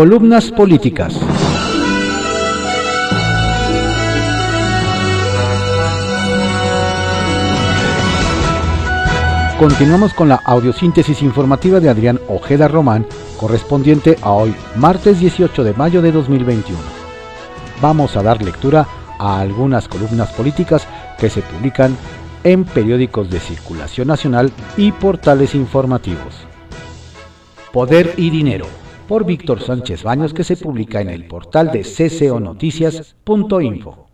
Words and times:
Columnas 0.00 0.50
políticas. 0.50 1.14
Continuamos 9.58 10.14
con 10.14 10.30
la 10.30 10.36
audiosíntesis 10.36 11.20
informativa 11.20 11.80
de 11.80 11.90
Adrián 11.90 12.18
Ojeda 12.28 12.66
Román, 12.66 13.04
correspondiente 13.36 14.16
a 14.22 14.30
hoy, 14.30 14.54
martes 14.76 15.20
18 15.20 15.64
de 15.64 15.74
mayo 15.74 16.00
de 16.00 16.12
2021. 16.12 16.80
Vamos 17.82 18.16
a 18.16 18.22
dar 18.22 18.40
lectura 18.40 18.86
a 19.18 19.38
algunas 19.38 19.86
columnas 19.86 20.32
políticas 20.32 20.88
que 21.18 21.28
se 21.28 21.42
publican 21.42 21.94
en 22.42 22.64
periódicos 22.64 23.28
de 23.28 23.38
circulación 23.38 24.08
nacional 24.08 24.50
y 24.78 24.92
portales 24.92 25.54
informativos. 25.54 26.46
Poder 27.70 28.14
y 28.16 28.30
Dinero, 28.30 28.79
por 29.10 29.26
Víctor 29.26 29.60
Sánchez 29.60 30.04
Baños, 30.04 30.32
que 30.32 30.44
se 30.44 30.56
publica 30.56 31.00
en 31.00 31.10
el 31.10 31.26
portal 31.26 31.72
de 31.72 31.82
cconoticias.info. 31.82 34.06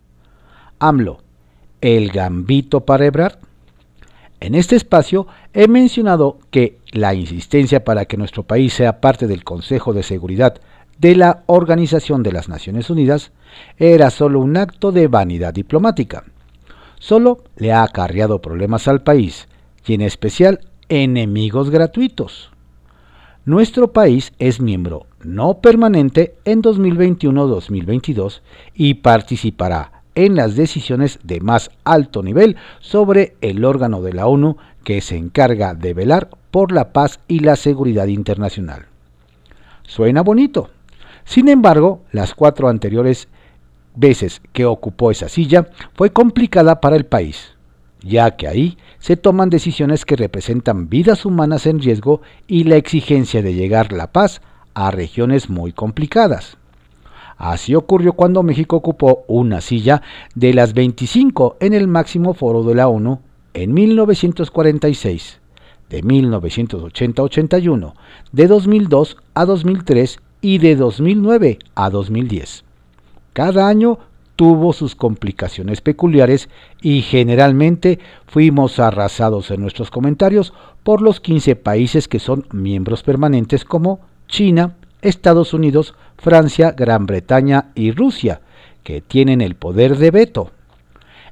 AMLO, 0.78 1.18
el 1.82 2.10
gambito 2.10 2.86
para 2.86 3.04
Ebrard. 3.04 3.36
En 4.40 4.54
este 4.54 4.74
espacio 4.74 5.26
he 5.52 5.68
mencionado 5.68 6.38
que 6.50 6.78
la 6.92 7.12
insistencia 7.12 7.84
para 7.84 8.06
que 8.06 8.16
nuestro 8.16 8.44
país 8.44 8.72
sea 8.72 9.02
parte 9.02 9.26
del 9.26 9.44
Consejo 9.44 9.92
de 9.92 10.02
Seguridad 10.02 10.62
de 10.96 11.14
la 11.14 11.42
Organización 11.44 12.22
de 12.22 12.32
las 12.32 12.48
Naciones 12.48 12.88
Unidas 12.88 13.32
era 13.76 14.08
solo 14.08 14.40
un 14.40 14.56
acto 14.56 14.92
de 14.92 15.08
vanidad 15.08 15.52
diplomática. 15.52 16.24
Solo 16.98 17.44
le 17.56 17.70
ha 17.70 17.82
acarreado 17.82 18.40
problemas 18.40 18.88
al 18.88 19.02
país 19.02 19.46
y 19.86 19.92
en 19.92 20.00
especial 20.00 20.60
enemigos 20.88 21.68
gratuitos. 21.68 22.55
Nuestro 23.46 23.92
país 23.92 24.32
es 24.40 24.60
miembro 24.60 25.06
no 25.22 25.60
permanente 25.60 26.34
en 26.44 26.64
2021-2022 26.64 28.40
y 28.74 28.94
participará 28.94 30.02
en 30.16 30.34
las 30.34 30.56
decisiones 30.56 31.20
de 31.22 31.40
más 31.40 31.70
alto 31.84 32.24
nivel 32.24 32.56
sobre 32.80 33.36
el 33.42 33.64
órgano 33.64 34.02
de 34.02 34.14
la 34.14 34.26
ONU 34.26 34.56
que 34.82 35.00
se 35.00 35.16
encarga 35.16 35.74
de 35.74 35.94
velar 35.94 36.28
por 36.50 36.72
la 36.72 36.92
paz 36.92 37.20
y 37.28 37.38
la 37.38 37.54
seguridad 37.54 38.08
internacional. 38.08 38.86
Suena 39.84 40.22
bonito. 40.22 40.70
Sin 41.24 41.48
embargo, 41.48 42.02
las 42.10 42.34
cuatro 42.34 42.68
anteriores 42.68 43.28
veces 43.94 44.42
que 44.52 44.64
ocupó 44.64 45.12
esa 45.12 45.28
silla 45.28 45.68
fue 45.94 46.10
complicada 46.10 46.80
para 46.80 46.96
el 46.96 47.06
país, 47.06 47.55
ya 48.06 48.36
que 48.36 48.48
ahí 48.48 48.78
se 48.98 49.16
toman 49.16 49.50
decisiones 49.50 50.04
que 50.04 50.16
representan 50.16 50.88
vidas 50.88 51.24
humanas 51.24 51.66
en 51.66 51.80
riesgo 51.80 52.22
y 52.46 52.64
la 52.64 52.76
exigencia 52.76 53.42
de 53.42 53.54
llegar 53.54 53.92
la 53.92 54.12
paz 54.12 54.40
a 54.74 54.90
regiones 54.90 55.50
muy 55.50 55.72
complicadas. 55.72 56.56
Así 57.36 57.74
ocurrió 57.74 58.14
cuando 58.14 58.42
México 58.42 58.76
ocupó 58.76 59.24
una 59.26 59.60
silla 59.60 60.02
de 60.34 60.54
las 60.54 60.72
25 60.72 61.56
en 61.60 61.74
el 61.74 61.86
máximo 61.88 62.32
foro 62.32 62.62
de 62.62 62.74
la 62.74 62.88
ONU 62.88 63.20
en 63.52 63.74
1946, 63.74 65.40
de 65.90 66.02
1980 66.02 67.22
81, 67.22 67.94
de 68.32 68.46
2002 68.46 69.16
a 69.34 69.44
2003 69.44 70.18
y 70.40 70.58
de 70.58 70.76
2009 70.76 71.58
a 71.74 71.90
2010. 71.90 72.64
Cada 73.32 73.68
año 73.68 73.98
tuvo 74.36 74.72
sus 74.72 74.94
complicaciones 74.94 75.80
peculiares 75.80 76.48
y 76.82 77.00
generalmente 77.00 77.98
fuimos 78.26 78.78
arrasados 78.78 79.50
en 79.50 79.62
nuestros 79.62 79.90
comentarios 79.90 80.52
por 80.82 81.02
los 81.02 81.20
15 81.20 81.56
países 81.56 82.06
que 82.06 82.20
son 82.20 82.46
miembros 82.52 83.02
permanentes 83.02 83.64
como 83.64 84.00
China, 84.28 84.76
Estados 85.02 85.54
Unidos, 85.54 85.94
Francia, 86.18 86.72
Gran 86.72 87.06
Bretaña 87.06 87.70
y 87.74 87.92
Rusia, 87.92 88.42
que 88.84 89.00
tienen 89.00 89.40
el 89.40 89.56
poder 89.56 89.96
de 89.96 90.10
veto. 90.10 90.50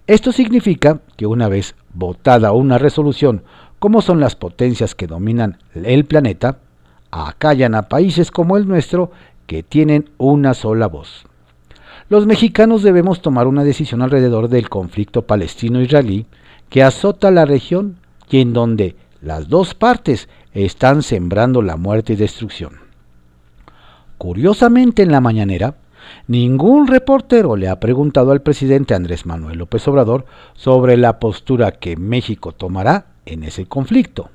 Esto 0.06 0.32
significa 0.32 1.00
que 1.16 1.26
una 1.26 1.48
vez 1.48 1.76
votada 1.92 2.52
una 2.52 2.78
resolución, 2.78 3.42
como 3.78 4.02
son 4.02 4.18
las 4.18 4.34
potencias 4.34 4.94
que 4.94 5.06
dominan 5.06 5.58
el 5.74 6.04
planeta, 6.04 6.58
acallan 7.10 7.74
a 7.74 7.88
países 7.88 8.30
como 8.30 8.56
el 8.56 8.66
nuestro 8.66 9.12
que 9.46 9.62
tienen 9.62 10.10
una 10.18 10.54
sola 10.54 10.88
voz. 10.88 11.26
Los 12.10 12.26
mexicanos 12.26 12.82
debemos 12.82 13.22
tomar 13.22 13.46
una 13.46 13.64
decisión 13.64 14.02
alrededor 14.02 14.48
del 14.48 14.68
conflicto 14.68 15.22
palestino-israelí 15.22 16.26
que 16.68 16.82
azota 16.82 17.30
la 17.30 17.46
región 17.46 17.96
y 18.28 18.40
en 18.40 18.52
donde 18.52 18.96
las 19.22 19.48
dos 19.48 19.74
partes 19.74 20.28
están 20.52 21.02
sembrando 21.02 21.62
la 21.62 21.76
muerte 21.76 22.12
y 22.12 22.16
destrucción. 22.16 22.74
Curiosamente 24.18 25.02
en 25.02 25.12
la 25.12 25.20
mañanera, 25.20 25.76
ningún 26.28 26.86
reportero 26.88 27.56
le 27.56 27.68
ha 27.68 27.80
preguntado 27.80 28.32
al 28.32 28.42
presidente 28.42 28.94
Andrés 28.94 29.24
Manuel 29.24 29.58
López 29.58 29.86
Obrador 29.88 30.26
sobre 30.52 30.98
la 30.98 31.18
postura 31.18 31.72
que 31.72 31.96
México 31.96 32.52
tomará 32.52 33.06
en 33.24 33.44
ese 33.44 33.64
conflicto. 33.64 34.30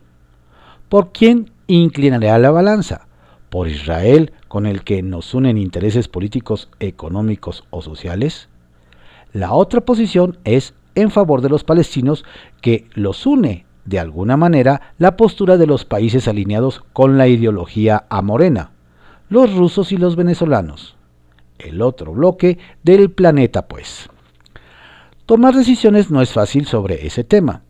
¿Por 0.89 1.11
quién 1.11 1.51
inclinará 1.67 2.39
la 2.39 2.49
balanza? 2.49 3.08
¿Por 3.49 3.67
Israel, 3.67 4.33
con 4.47 4.65
el 4.65 4.83
que 4.83 5.01
nos 5.01 5.33
unen 5.33 5.57
intereses 5.57 6.07
políticos, 6.07 6.69
económicos 6.79 7.63
o 7.69 7.81
sociales? 7.81 8.49
La 9.33 9.53
otra 9.53 9.81
posición 9.81 10.37
es 10.43 10.73
en 10.95 11.11
favor 11.11 11.41
de 11.41 11.49
los 11.49 11.63
palestinos, 11.63 12.25
que 12.61 12.87
los 12.93 13.25
une 13.25 13.65
de 13.85 13.99
alguna 13.99 14.37
manera 14.37 14.93
la 14.97 15.17
postura 15.17 15.57
de 15.57 15.67
los 15.67 15.85
países 15.85 16.27
alineados 16.27 16.83
con 16.93 17.17
la 17.17 17.27
ideología 17.27 18.05
amorena 18.09 18.71
los 19.29 19.53
rusos 19.53 19.91
y 19.91 19.97
los 19.97 20.15
venezolanos. 20.15 20.97
El 21.57 21.81
otro 21.81 22.13
bloque 22.13 22.57
del 22.83 23.11
planeta, 23.11 23.67
pues. 23.67 24.09
Tomar 25.25 25.53
decisiones 25.53 26.09
no 26.09 26.21
es 26.21 26.33
fácil 26.33 26.65
sobre 26.65 27.05
ese 27.05 27.23
tema, 27.23 27.63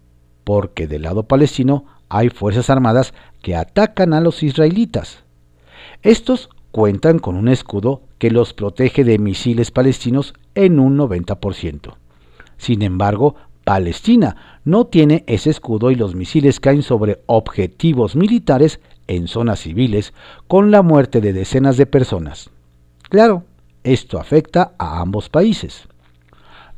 porque 0.44 0.88
del 0.88 1.04
lado 1.04 1.24
palestino 1.24 1.86
hay 2.08 2.30
fuerzas 2.30 2.70
armadas 2.70 3.14
que 3.42 3.56
atacan 3.56 4.14
a 4.14 4.22
los 4.22 4.42
israelitas. 4.42 5.24
Estos 6.02 6.50
cuentan 6.72 7.20
con 7.20 7.36
un 7.36 7.50
escudo 7.50 8.02
que 8.20 8.32
los 8.32 8.54
protege 8.54 9.04
de 9.04 9.20
misiles 9.20 9.72
palestinos 9.72 10.34
en 10.56 10.80
un 10.80 10.98
90%. 10.98 11.96
Sin 12.58 12.82
embargo, 12.84 13.36
Palestina 13.66 14.60
no 14.64 14.88
tiene 14.88 15.24
ese 15.28 15.50
escudo 15.50 15.92
y 15.92 15.96
los 15.96 16.16
misiles 16.16 16.60
caen 16.60 16.84
sobre 16.84 17.22
objetivos 17.26 18.16
militares 18.16 18.80
en 19.08 19.28
zonas 19.28 19.60
civiles 19.60 20.14
con 20.48 20.72
la 20.72 20.82
muerte 20.82 21.20
de 21.20 21.34
decenas 21.34 21.76
de 21.76 21.86
personas. 21.86 22.50
Claro, 23.10 23.44
esto 23.84 24.20
afecta 24.20 24.74
a 24.78 25.02
ambos 25.02 25.30
países. 25.30 25.88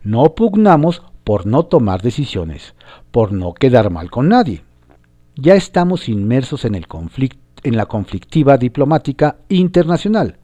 No 0.03 0.33
pugnamos 0.33 1.03
por 1.23 1.45
no 1.45 1.63
tomar 1.63 2.01
decisiones, 2.01 2.73
por 3.11 3.31
no 3.31 3.53
quedar 3.53 3.91
mal 3.91 4.09
con 4.09 4.29
nadie. 4.29 4.63
Ya 5.35 5.55
estamos 5.55 6.09
inmersos 6.09 6.65
en, 6.65 6.75
el 6.75 6.87
en 7.63 7.77
la 7.77 7.85
conflictiva 7.85 8.57
diplomática 8.57 9.37
internacional. 9.49 10.37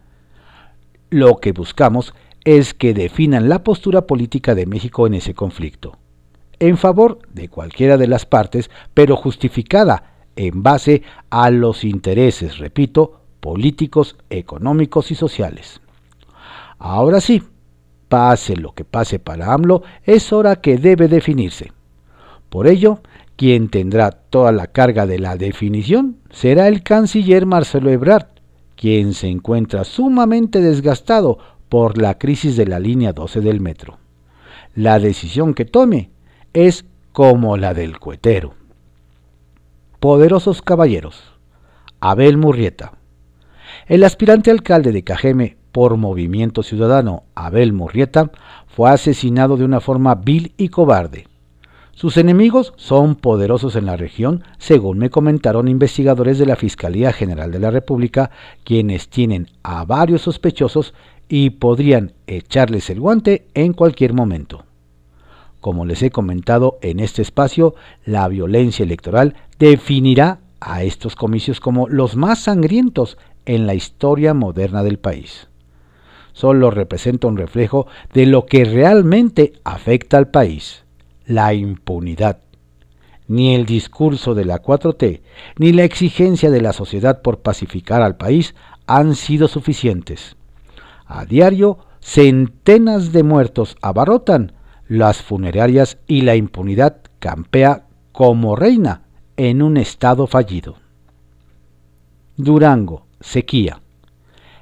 Lo 1.09 1.38
que 1.38 1.51
buscamos 1.51 2.13
es 2.44 2.73
que 2.73 2.94
definan 2.94 3.50
la 3.50 3.63
postura 3.63 4.07
política 4.07 4.55
de 4.55 4.66
México 4.66 5.07
en 5.07 5.16
ese 5.16 5.33
conflicto, 5.33 5.97
en 6.59 6.77
favor 6.77 7.19
de 7.33 7.50
cualquiera 7.50 7.97
de 7.97 8.07
las 8.07 8.25
partes, 8.25 8.69
pero 8.94 9.16
justificada 9.16 10.13
en 10.35 10.63
base 10.63 11.03
a 11.29 11.50
los 11.50 11.83
intereses, 11.83 12.57
repito, 12.57 13.22
políticos, 13.39 14.16
económicos 14.29 15.11
y 15.11 15.16
sociales. 15.16 15.81
Ahora 16.79 17.22
sí, 17.22 17.44
pase 18.07 18.56
lo 18.56 18.73
que 18.73 18.85
pase 18.85 19.19
para 19.19 19.53
AMLO, 19.53 19.83
es 20.03 20.31
hora 20.31 20.57
que 20.57 20.77
debe 20.77 21.07
definirse. 21.07 21.72
Por 22.50 22.67
ello, 22.67 23.01
quien 23.37 23.69
tendrá 23.69 24.11
toda 24.11 24.51
la 24.51 24.67
carga 24.67 25.05
de 25.05 25.19
la 25.19 25.37
definición 25.37 26.17
será 26.31 26.67
el 26.67 26.83
canciller 26.83 27.45
Marcelo 27.45 27.91
Ebrard, 27.91 28.27
quien 28.75 29.13
se 29.13 29.27
encuentra 29.27 29.83
sumamente 29.83 30.59
desgastado 30.59 31.38
por 31.69 32.01
la 32.01 32.17
crisis 32.17 32.57
de 32.57 32.65
la 32.65 32.79
línea 32.79 33.13
12 33.13 33.41
del 33.41 33.62
metro. 33.62 34.00
La 34.75 35.00
decisión 35.00 35.53
que 35.53 35.65
tome 35.65 36.09
es 36.53 36.85
como 37.12 37.57
la 37.57 37.73
del 37.73 38.00
cuetero. 38.00 38.56
Poderosos 40.00 40.62
caballeros. 40.62 41.23
Abel 42.00 42.38
Murrieta. 42.38 42.94
El 43.88 44.03
aspirante 44.03 44.50
alcalde 44.50 44.91
de 44.91 45.03
Cajeme 45.03 45.57
por 45.71 45.97
Movimiento 45.97 46.63
Ciudadano, 46.63 47.23
Abel 47.35 47.71
Murrieta, 47.73 48.31
fue 48.67 48.89
asesinado 48.89 49.57
de 49.57 49.65
una 49.65 49.79
forma 49.79 50.15
vil 50.15 50.53
y 50.57 50.69
cobarde. 50.69 51.27
Sus 51.97 52.17
enemigos 52.17 52.73
son 52.75 53.15
poderosos 53.15 53.75
en 53.75 53.88
la 53.88 53.97
región, 53.97 54.44
según 54.59 54.99
me 54.99 55.09
comentaron 55.09 55.67
investigadores 55.67 56.38
de 56.38 56.45
la 56.45 56.55
Fiscalía 56.55 57.11
General 57.11 57.51
de 57.51 57.57
la 57.57 57.71
República, 57.71 58.29
quienes 58.63 59.09
tienen 59.09 59.47
a 59.63 59.83
varios 59.83 60.21
sospechosos 60.21 60.94
y 61.27 61.49
podrían 61.49 62.13
echarles 62.27 62.91
el 62.91 62.99
guante 62.99 63.47
en 63.55 63.73
cualquier 63.73 64.13
momento. 64.13 64.63
Como 65.59 65.85
les 65.85 66.03
he 66.03 66.11
comentado 66.11 66.77
en 66.83 66.99
este 66.99 67.23
espacio, 67.23 67.73
la 68.05 68.27
violencia 68.27 68.83
electoral 68.83 69.33
definirá 69.57 70.38
a 70.59 70.83
estos 70.83 71.15
comicios 71.15 71.59
como 71.59 71.88
los 71.88 72.15
más 72.15 72.38
sangrientos 72.43 73.17
en 73.47 73.65
la 73.65 73.73
historia 73.73 74.35
moderna 74.35 74.83
del 74.83 75.00
país. 75.00 75.47
Solo 76.31 76.69
representa 76.69 77.25
un 77.25 77.38
reflejo 77.38 77.88
de 78.13 78.27
lo 78.27 78.45
que 78.45 78.65
realmente 78.65 79.53
afecta 79.63 80.19
al 80.19 80.27
país, 80.27 80.83
la 81.27 81.53
impunidad. 81.53 82.39
Ni 83.27 83.53
el 83.53 83.65
discurso 83.65 84.33
de 84.33 84.45
la 84.45 84.62
4T, 84.62 85.21
ni 85.59 85.74
la 85.74 85.83
exigencia 85.83 86.50
de 86.50 86.62
la 86.62 86.74
sociedad 86.74 87.21
por 87.21 87.39
pacificar 87.39 88.01
al 88.01 88.15
país 88.15 88.56
han 88.88 89.15
sido 89.15 89.50
suficientes. 89.50 90.38
A 91.06 91.25
diario, 91.25 91.79
centenas 92.00 93.12
de 93.12 93.24
muertos 93.24 93.75
abarrotan 93.81 94.53
las 94.88 95.21
funerarias 95.21 95.97
y 96.07 96.21
la 96.21 96.35
impunidad 96.35 97.01
campea 97.19 97.85
como 98.13 98.56
reina 98.56 99.03
en 99.35 99.62
un 99.62 99.75
estado 99.75 100.25
fallido. 100.27 100.77
Durango, 102.38 103.06
sequía. 103.19 103.81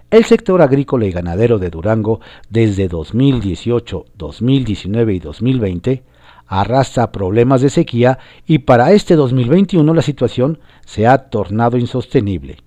El 0.10 0.26
sector 0.26 0.62
agrícola 0.62 1.06
y 1.06 1.12
ganadero 1.12 1.60
de 1.60 1.70
Durango 1.70 2.22
desde 2.50 2.88
2018, 2.88 4.06
2019 4.16 5.14
y 5.14 5.20
2020 5.20 6.04
arrastra 6.48 7.12
problemas 7.12 7.62
de 7.62 7.70
sequía 7.70 8.20
y 8.46 8.60
para 8.60 8.92
este 8.92 9.16
2021 9.16 9.94
la 9.94 10.02
situación 10.02 10.60
se 10.86 11.08
ha 11.08 11.30
tornado 11.30 11.78
insostenible. 11.78 12.58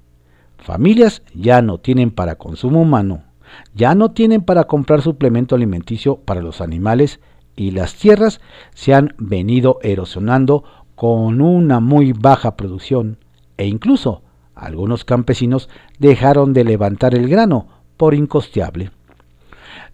Familias 0.58 1.22
ya 1.34 1.62
no 1.62 1.78
tienen 1.78 2.10
para 2.10 2.36
consumo 2.36 2.82
humano, 2.82 3.22
ya 3.74 3.94
no 3.94 4.10
tienen 4.10 4.42
para 4.42 4.64
comprar 4.64 5.02
suplemento 5.02 5.54
alimenticio 5.54 6.16
para 6.16 6.42
los 6.42 6.60
animales 6.60 7.20
y 7.56 7.70
las 7.70 7.94
tierras 7.94 8.40
se 8.74 8.94
han 8.94 9.14
venido 9.18 9.78
erosionando 9.82 10.64
con 10.94 11.40
una 11.40 11.80
muy 11.80 12.12
baja 12.12 12.56
producción 12.56 13.18
e 13.56 13.66
incluso 13.66 14.22
algunos 14.54 15.04
campesinos 15.04 15.68
dejaron 15.98 16.52
de 16.52 16.64
levantar 16.64 17.14
el 17.14 17.28
grano 17.28 17.68
por 17.96 18.14
incosteable. 18.14 18.90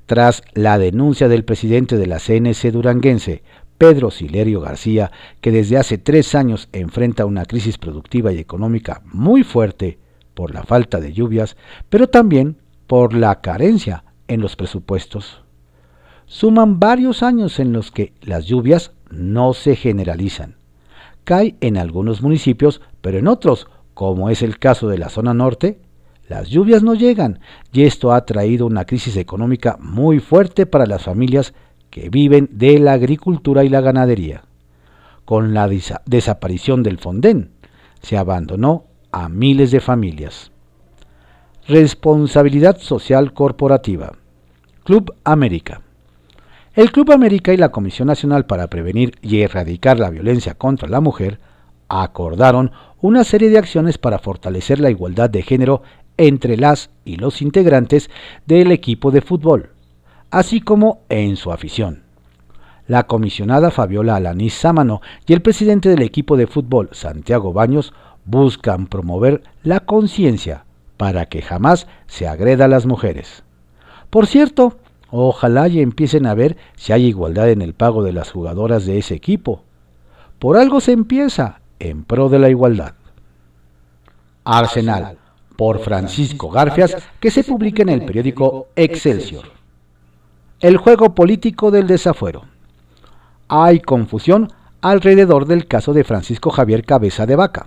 Tras 0.07 0.43
la 0.53 0.79
denuncia 0.79 1.29
del 1.29 1.45
presidente 1.45 1.97
de 1.97 2.07
la 2.07 2.19
CNC 2.19 2.73
duranguense, 2.73 3.43
Pedro 3.85 4.11
Silerio 4.11 4.63
García, 4.63 5.13
que 5.43 5.51
desde 5.51 5.77
hace 5.77 5.99
tres 5.99 6.35
años 6.35 6.71
enfrenta 6.73 7.27
una 7.27 7.45
crisis 7.45 7.77
productiva 7.77 8.33
y 8.33 8.39
económica 8.39 9.03
muy 9.05 9.43
fuerte 9.43 9.99
por 10.33 10.55
la 10.55 10.63
falta 10.63 11.01
de 11.01 11.13
lluvias, 11.13 11.59
pero 11.91 12.09
también 12.09 12.57
por 12.87 13.13
la 13.13 13.43
carencia 13.43 14.05
en 14.27 14.41
los 14.41 14.57
presupuestos. 14.57 15.43
Suman 16.25 16.81
varios 16.81 17.23
años 17.23 17.61
en 17.61 17.75
los 17.75 17.91
que 17.91 18.15
las 18.23 18.47
lluvias 18.47 18.93
no 19.11 19.53
se 19.53 19.77
generalizan. 19.77 20.57
Cae 21.25 21.57
en 21.61 21.77
algunos 21.77 22.23
municipios, 22.23 22.81
pero 23.03 23.19
en 23.19 23.29
otros, 23.29 23.69
como 23.93 24.31
es 24.31 24.41
el 24.41 24.59
caso 24.59 24.89
de 24.89 24.97
la 24.97 25.11
zona 25.11 25.35
norte, 25.35 25.79
las 26.27 26.49
lluvias 26.49 26.83
no 26.83 26.95
llegan 26.95 27.41
y 27.71 27.83
esto 27.83 28.15
ha 28.15 28.25
traído 28.25 28.65
una 28.65 28.87
crisis 28.87 29.19
económica 29.19 29.77
muy 29.79 30.21
fuerte 30.21 30.65
para 30.65 30.87
las 30.87 31.03
familias 31.03 31.53
que 31.94 32.11
viven 32.11 32.49
de 32.50 32.81
la 32.81 32.94
agricultura 32.94 33.62
y 33.62 33.69
la 33.69 33.81
ganadería. 33.81 34.43
Con 35.25 35.55
la 35.55 35.70
desaparición 36.06 36.82
del 36.82 36.99
Fonden, 36.99 37.52
se 38.02 38.17
abandonó 38.17 38.87
a 39.12 39.29
miles 39.29 39.70
de 39.70 39.79
familias. 39.79 40.50
Responsabilidad 41.69 42.79
social 42.79 43.32
corporativa. 43.32 44.11
Club 44.82 45.14
América. 45.23 45.82
El 46.75 46.91
Club 46.91 47.12
América 47.12 47.55
y 47.55 47.58
la 47.58 47.70
Comisión 47.70 48.08
Nacional 48.08 48.44
para 48.44 48.67
Prevenir 48.67 49.12
y 49.23 49.43
Erradicar 49.43 50.00
la 50.00 50.11
Violencia 50.11 50.55
contra 50.55 50.88
la 50.88 51.00
Mujer 51.00 51.38
acordaron 51.87 52.73
una 53.00 53.23
serie 53.23 53.50
de 53.50 53.58
acciones 53.58 53.99
para 53.99 54.19
fortalecer 54.19 54.81
la 54.81 54.91
igualdad 54.91 55.31
de 55.31 55.43
género 55.43 55.82
entre 56.17 56.56
las 56.56 56.91
y 57.05 57.19
los 57.19 57.41
integrantes 57.41 58.11
del 58.46 58.73
equipo 58.73 59.12
de 59.12 59.20
fútbol, 59.20 59.74
así 60.35 60.61
como 60.61 61.03
en 61.11 61.37
su 61.37 61.53
afición. 61.53 62.03
La 62.89 63.05
comisionada 63.05 63.71
Fabiola 63.71 64.17
Alanís 64.17 64.55
Sámano 64.55 65.01
y 65.27 65.33
el 65.33 65.43
presidente 65.43 65.89
del 65.89 66.03
equipo 66.03 66.37
de 66.37 66.49
fútbol, 66.49 66.89
Santiago 66.91 67.53
Baños, 67.53 67.95
buscan 68.25 68.89
promover 68.89 69.45
la 69.63 69.81
conciencia 69.81 70.65
para 70.97 71.27
que 71.27 71.41
jamás 71.41 71.87
se 72.09 72.27
agreda 72.27 72.65
a 72.65 72.69
las 72.69 72.85
mujeres. 72.85 73.45
Por 74.11 74.27
cierto, 74.27 74.77
ojalá 75.09 75.69
y 75.69 75.81
empiecen 75.81 76.27
a 76.27 76.35
ver 76.35 76.57
si 76.75 76.93
hay 76.93 77.07
igualdad 77.07 77.51
en 77.51 77.63
el 77.63 77.73
pago 77.73 78.03
de 78.03 78.13
las 78.13 78.33
jugadoras 78.33 78.87
de 78.87 78.99
ese 78.99 79.15
equipo. 79.15 79.63
Por 80.41 80.57
algo 80.57 80.81
se 80.81 80.91
empieza 80.91 81.61
en 81.79 82.03
pro 82.05 82.29
de 82.29 82.41
la 82.41 82.51
igualdad. 82.51 82.95
Arsenal, 84.43 85.17
por 85.57 85.79
Francisco 85.79 86.51
Garfias, 86.51 86.97
que 87.21 87.31
se 87.31 87.45
publica 87.45 87.83
en 87.83 87.91
el 87.91 88.05
periódico 88.05 88.67
Excelsior. 88.75 89.64
El 90.65 90.79
juego 90.79 91.15
político 91.15 91.71
del 91.71 91.87
desafuero. 91.87 92.45
Hay 93.49 93.81
confusión 93.81 94.51
alrededor 94.81 95.45
del 95.45 95.67
caso 95.67 95.93
de 95.93 96.05
Francisco 96.05 96.49
Javier 96.49 96.87
Cabeza 96.87 97.27
de 97.27 97.37
Vaca 97.37 97.67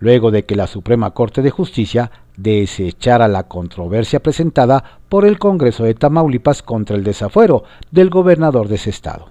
luego 0.00 0.30
de 0.30 0.44
que 0.44 0.54
la 0.54 0.66
Suprema 0.66 1.12
Corte 1.12 1.40
de 1.40 1.50
Justicia 1.50 2.10
desechara 2.36 3.26
la 3.26 3.44
controversia 3.44 4.20
presentada 4.20 4.84
por 5.08 5.24
el 5.24 5.38
Congreso 5.38 5.84
de 5.84 5.94
Tamaulipas 5.94 6.62
contra 6.62 6.94
el 6.94 7.04
desafuero 7.04 7.64
del 7.90 8.10
gobernador 8.10 8.68
de 8.68 8.74
ese 8.74 8.90
estado. 8.90 9.30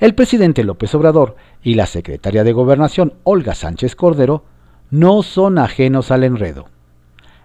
El 0.00 0.16
presidente 0.16 0.64
López 0.64 0.92
Obrador 0.96 1.36
y 1.62 1.74
la 1.74 1.86
secretaria 1.86 2.42
de 2.42 2.52
Gobernación 2.52 3.14
Olga 3.22 3.54
Sánchez 3.54 3.94
Cordero 3.94 4.42
no 4.90 5.22
son 5.22 5.58
ajenos 5.58 6.10
al 6.10 6.24
enredo. 6.24 6.66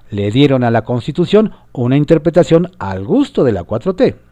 Le 0.10 0.32
dieron 0.32 0.64
a 0.64 0.72
la 0.72 0.82
Constitución 0.82 1.52
una 1.72 1.98
interpretación 1.98 2.72
al 2.80 3.06
gusto 3.06 3.44
de 3.44 3.52
la 3.52 3.62
4T. 3.62 4.25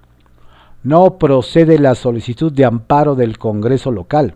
No 0.83 1.17
procede 1.17 1.79
la 1.79 1.95
solicitud 1.95 2.51
de 2.51 2.65
amparo 2.65 3.15
del 3.15 3.37
Congreso 3.37 3.91
local. 3.91 4.35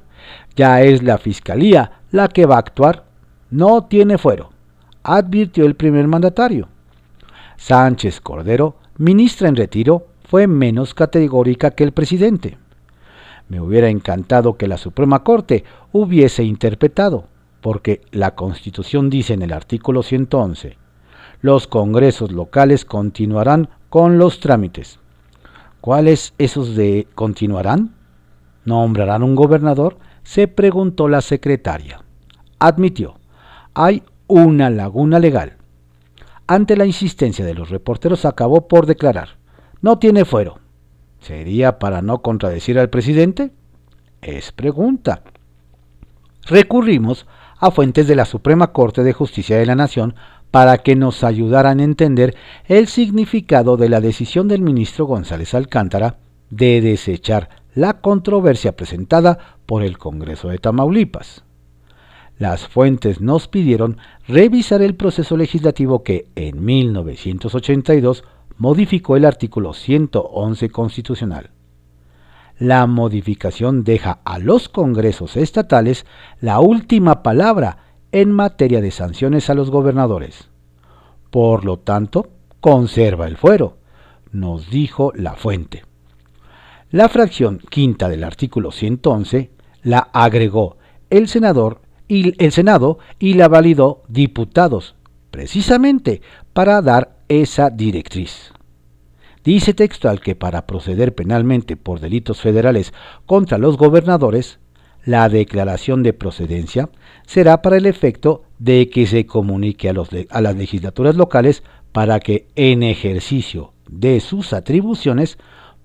Ya 0.56 0.82
es 0.82 1.04
la 1.04 1.18
Fiscalía 1.18 2.02
la 2.12 2.30
que 2.30 2.46
va 2.46 2.56
a 2.56 2.60
actuar 2.60 3.06
no 3.50 3.86
tiene 3.86 4.18
fuero, 4.18 4.52
advirtió 5.04 5.66
el 5.66 5.76
primer 5.76 6.08
mandatario. 6.08 6.68
Sánchez 7.56 8.22
Cordero, 8.22 8.76
ministra 8.98 9.48
en 9.48 9.56
retiro, 9.56 10.08
fue 10.26 10.48
menos 10.48 10.94
categórica 10.94 11.72
que 11.72 11.84
el 11.84 11.94
presidente. 11.94 12.58
Me 13.48 13.62
hubiera 13.62 13.90
encantado 13.90 14.58
que 14.58 14.68
la 14.68 14.78
Suprema 14.78 15.24
Corte 15.24 15.64
hubiese 15.94 16.44
interpretado, 16.44 17.28
porque 17.62 18.02
la 18.12 18.36
Constitución 18.36 19.10
dice 19.10 19.34
en 19.34 19.42
el 19.42 19.54
artículo 19.54 20.04
111, 20.04 20.78
los 21.42 21.68
congresos 21.68 22.32
locales 22.32 22.84
continuarán 22.84 23.70
con 23.90 24.18
los 24.18 24.40
trámites. 24.40 25.00
¿Cuáles 25.82 26.34
esos 26.38 26.76
de 26.76 27.08
continuarán? 27.16 27.96
¿Nombrarán 28.66 29.24
un 29.24 29.36
gobernador? 29.36 29.98
se 30.24 30.50
preguntó 30.50 31.08
la 31.08 31.22
secretaria. 31.22 32.04
Admitió, 32.60 33.16
hay 33.74 34.04
una 34.28 34.70
laguna 34.70 35.20
legal. 35.20 35.56
Ante 36.48 36.76
la 36.76 36.86
insistencia 36.86 37.46
de 37.46 37.54
los 37.54 37.70
reporteros 37.70 38.26
acabó 38.26 38.68
por 38.68 38.88
declarar, 38.88 39.38
no 39.82 40.00
tiene 40.00 40.26
fuero. 40.26 40.60
¿Sería 41.20 41.80
para 41.80 42.02
no 42.02 42.22
contradecir 42.22 42.78
al 42.78 42.90
presidente? 42.90 43.52
Es 44.22 44.52
pregunta. 44.52 45.22
Recurrimos 46.44 47.26
a 47.60 47.72
fuentes 47.72 48.08
de 48.08 48.16
la 48.16 48.26
Suprema 48.26 48.72
Corte 48.72 49.04
de 49.04 49.14
Justicia 49.14 49.58
de 49.58 49.66
la 49.66 49.76
Nación 49.76 50.16
para 50.52 50.80
que 50.80 50.96
nos 50.96 51.24
ayudaran 51.24 51.80
a 51.80 51.84
entender 51.84 52.36
el 52.66 52.88
significado 52.88 53.78
de 53.78 53.90
la 53.90 54.02
decisión 54.02 54.48
del 54.48 54.62
ministro 54.62 55.06
González 55.06 55.54
Alcántara 55.54 56.18
de 56.50 56.82
desechar 56.82 57.50
la 57.76 58.02
controversia 58.02 58.76
presentada 58.76 59.58
por 59.66 59.84
el 59.84 59.98
Congreso 59.98 60.50
de 60.50 60.58
Tamaulipas 60.58 61.44
las 62.38 62.68
fuentes 62.68 63.20
nos 63.20 63.48
pidieron 63.48 63.98
revisar 64.28 64.82
el 64.82 64.96
proceso 64.96 65.38
legislativo 65.38 66.04
que 66.04 66.28
en 66.36 66.64
1982 66.64 68.24
modificó 68.58 69.16
el 69.16 69.26
artículo 69.26 69.74
111 69.74 70.70
constitucional. 70.70 71.50
La 72.60 72.86
modificación 72.88 73.84
deja 73.84 74.20
a 74.24 74.40
los 74.40 74.70
congresos 74.70 75.38
estatales 75.38 76.06
la 76.40 76.60
última 76.60 77.22
palabra 77.24 77.78
en 78.12 78.32
materia 78.32 78.82
de 78.82 78.92
sanciones 78.92 79.50
a 79.50 79.54
los 79.54 79.72
gobernadores. 79.72 80.50
Por 81.32 81.66
lo 81.66 81.78
tanto, 81.78 82.30
conserva 82.62 83.28
el 83.28 83.38
fuero, 83.38 83.78
nos 84.32 84.70
dijo 84.70 85.12
la 85.16 85.36
fuente. 85.36 85.84
La 86.90 87.10
fracción 87.10 87.60
quinta 87.70 88.08
del 88.08 88.24
artículo 88.24 88.72
111 88.72 89.52
la 89.84 90.00
agregó 90.14 90.78
el 91.10 91.28
senador 91.28 91.82
y 92.08 92.42
el 92.44 92.52
Senado 92.52 93.00
y 93.20 93.34
la 93.34 93.48
validó 93.48 94.04
diputados, 94.08 94.96
precisamente 95.32 96.22
para 96.54 96.82
dar 96.82 97.18
esa 97.28 97.70
directriz. 97.70 98.54
Dice 99.44 99.74
textual 99.74 100.20
que 100.20 100.36
para 100.36 100.66
proceder 100.66 101.16
penalmente 101.16 101.78
por 101.78 102.00
delitos 102.00 102.42
federales 102.42 102.94
contra 103.26 103.58
los 103.58 103.78
gobernadores, 103.78 104.60
la 105.08 105.30
declaración 105.30 106.04
de 106.04 106.12
procedencia 106.12 106.90
será 107.26 107.62
para 107.62 107.78
el 107.78 107.86
efecto 107.86 108.44
de 108.60 108.90
que 108.90 109.08
se 109.08 109.26
comunique 109.26 109.90
a, 109.90 109.94
a 110.30 110.42
las 110.42 110.56
legislaturas 110.58 111.16
locales 111.16 111.64
para 111.94 112.20
que 112.20 112.48
en 112.56 112.84
ejercicio 112.84 113.72
de 113.90 114.20
sus 114.20 114.52
atribuciones 114.52 115.38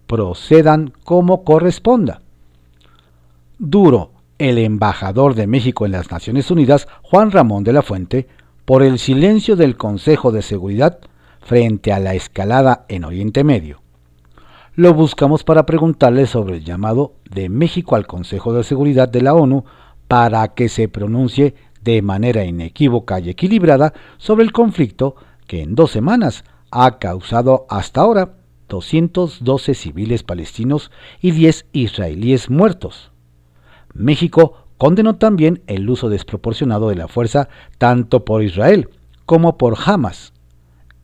procedan 0.08 0.92
como 1.04 1.44
corresponda. 1.44 2.20
Duro 3.60 4.10
el 4.38 4.58
embajador 4.58 5.36
de 5.36 5.46
México 5.46 5.86
en 5.86 5.92
las 5.92 6.10
Naciones 6.10 6.50
Unidas, 6.50 6.88
Juan 7.02 7.30
Ramón 7.30 7.62
de 7.62 7.72
la 7.72 7.82
Fuente, 7.82 8.26
por 8.64 8.82
el 8.82 8.98
silencio 8.98 9.54
del 9.54 9.76
Consejo 9.76 10.32
de 10.32 10.42
Seguridad 10.42 10.98
frente 11.40 11.92
a 11.92 12.00
la 12.00 12.14
escalada 12.14 12.86
en 12.88 13.04
Oriente 13.04 13.44
Medio. 13.44 13.81
Lo 14.74 14.94
buscamos 14.94 15.44
para 15.44 15.66
preguntarle 15.66 16.26
sobre 16.26 16.56
el 16.56 16.64
llamado 16.64 17.12
de 17.30 17.50
México 17.50 17.94
al 17.94 18.06
Consejo 18.06 18.54
de 18.54 18.64
Seguridad 18.64 19.06
de 19.06 19.20
la 19.20 19.34
ONU 19.34 19.66
para 20.08 20.48
que 20.54 20.70
se 20.70 20.88
pronuncie 20.88 21.54
de 21.82 22.00
manera 22.00 22.46
inequívoca 22.46 23.20
y 23.20 23.28
equilibrada 23.28 23.92
sobre 24.16 24.44
el 24.44 24.52
conflicto 24.52 25.14
que 25.46 25.60
en 25.60 25.74
dos 25.74 25.90
semanas 25.90 26.44
ha 26.70 26.98
causado 26.98 27.66
hasta 27.68 28.00
ahora 28.00 28.36
212 28.70 29.74
civiles 29.74 30.22
palestinos 30.22 30.90
y 31.20 31.32
10 31.32 31.66
israelíes 31.72 32.48
muertos. 32.48 33.12
México 33.92 34.64
condenó 34.78 35.16
también 35.16 35.60
el 35.66 35.90
uso 35.90 36.08
desproporcionado 36.08 36.88
de 36.88 36.96
la 36.96 37.08
fuerza 37.08 37.50
tanto 37.76 38.24
por 38.24 38.42
Israel 38.42 38.88
como 39.26 39.58
por 39.58 39.76
Hamas. 39.84 40.32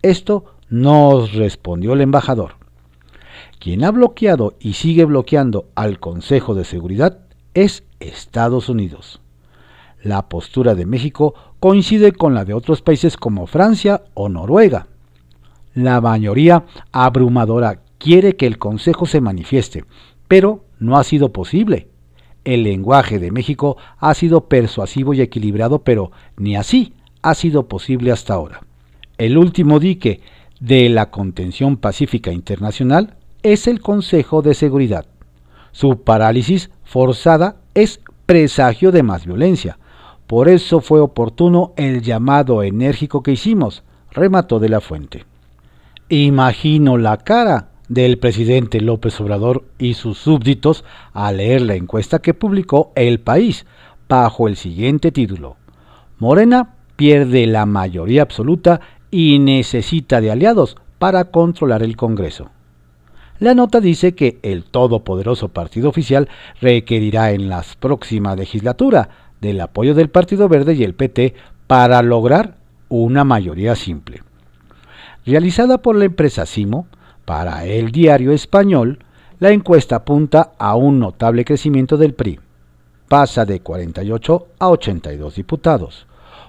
Esto 0.00 0.54
nos 0.70 1.34
respondió 1.34 1.92
el 1.92 2.00
embajador. 2.00 2.57
Quien 3.58 3.82
ha 3.84 3.90
bloqueado 3.90 4.54
y 4.60 4.74
sigue 4.74 5.04
bloqueando 5.04 5.68
al 5.74 5.98
Consejo 5.98 6.54
de 6.54 6.64
Seguridad 6.64 7.18
es 7.54 7.82
Estados 7.98 8.68
Unidos. 8.68 9.20
La 10.00 10.28
postura 10.28 10.76
de 10.76 10.86
México 10.86 11.34
coincide 11.58 12.12
con 12.12 12.34
la 12.34 12.44
de 12.44 12.54
otros 12.54 12.82
países 12.82 13.16
como 13.16 13.48
Francia 13.48 14.04
o 14.14 14.28
Noruega. 14.28 14.86
La 15.74 16.00
mayoría 16.00 16.66
abrumadora 16.92 17.82
quiere 17.98 18.36
que 18.36 18.46
el 18.46 18.58
Consejo 18.58 19.06
se 19.06 19.20
manifieste, 19.20 19.84
pero 20.28 20.64
no 20.78 20.96
ha 20.96 21.02
sido 21.02 21.32
posible. 21.32 21.88
El 22.44 22.62
lenguaje 22.62 23.18
de 23.18 23.32
México 23.32 23.76
ha 23.98 24.14
sido 24.14 24.48
persuasivo 24.48 25.14
y 25.14 25.20
equilibrado, 25.20 25.80
pero 25.80 26.12
ni 26.36 26.54
así 26.54 26.94
ha 27.22 27.34
sido 27.34 27.66
posible 27.66 28.12
hasta 28.12 28.34
ahora. 28.34 28.60
El 29.18 29.36
último 29.36 29.80
dique 29.80 30.20
de 30.60 30.88
la 30.88 31.10
contención 31.10 31.76
pacífica 31.76 32.30
internacional 32.30 33.17
es 33.52 33.66
el 33.66 33.80
Consejo 33.80 34.42
de 34.42 34.54
Seguridad. 34.54 35.06
Su 35.72 36.02
parálisis 36.02 36.70
forzada 36.84 37.56
es 37.74 38.00
presagio 38.26 38.92
de 38.92 39.02
más 39.02 39.24
violencia, 39.24 39.78
por 40.26 40.50
eso 40.50 40.82
fue 40.82 41.00
oportuno 41.00 41.72
el 41.76 42.02
llamado 42.02 42.62
enérgico 42.62 43.22
que 43.22 43.32
hicimos, 43.32 43.82
remató 44.10 44.58
de 44.58 44.68
la 44.68 44.82
fuente. 44.82 45.24
Imagino 46.10 46.98
la 46.98 47.16
cara 47.16 47.70
del 47.88 48.18
presidente 48.18 48.82
López 48.82 49.18
Obrador 49.22 49.64
y 49.78 49.94
sus 49.94 50.18
súbditos 50.18 50.84
al 51.14 51.38
leer 51.38 51.62
la 51.62 51.74
encuesta 51.74 52.18
que 52.18 52.34
publicó 52.34 52.92
El 52.94 53.20
País 53.20 53.64
bajo 54.06 54.48
el 54.48 54.56
siguiente 54.56 55.10
título. 55.12 55.56
Morena 56.18 56.74
pierde 56.96 57.46
la 57.46 57.64
mayoría 57.64 58.20
absoluta 58.20 58.82
y 59.10 59.38
necesita 59.38 60.20
de 60.20 60.30
aliados 60.30 60.76
para 60.98 61.30
controlar 61.30 61.82
el 61.82 61.96
Congreso. 61.96 62.50
La 63.40 63.54
nota 63.54 63.80
dice 63.80 64.14
que 64.14 64.40
el 64.42 64.64
todopoderoso 64.64 65.48
partido 65.48 65.88
oficial 65.88 66.28
requerirá 66.60 67.30
en 67.30 67.48
la 67.48 67.64
próxima 67.78 68.34
legislatura 68.34 69.10
del 69.40 69.60
apoyo 69.60 69.94
del 69.94 70.10
Partido 70.10 70.48
Verde 70.48 70.74
y 70.74 70.82
el 70.82 70.94
PT 70.94 71.34
para 71.68 72.02
lograr 72.02 72.56
una 72.88 73.22
mayoría 73.22 73.76
simple. 73.76 74.22
Realizada 75.24 75.78
por 75.78 75.94
la 75.94 76.06
empresa 76.06 76.46
Simo, 76.46 76.86
para 77.24 77.64
el 77.64 77.92
diario 77.92 78.32
español, 78.32 78.98
la 79.38 79.50
encuesta 79.50 79.96
apunta 79.96 80.52
a 80.58 80.74
un 80.74 80.98
notable 80.98 81.44
crecimiento 81.44 81.96
del 81.96 82.14
PRI. 82.14 82.40
Pasa 83.06 83.44
de 83.44 83.60
48 83.60 84.46
a 84.58 84.68
82 84.68 85.36
diputados. 85.36 86.06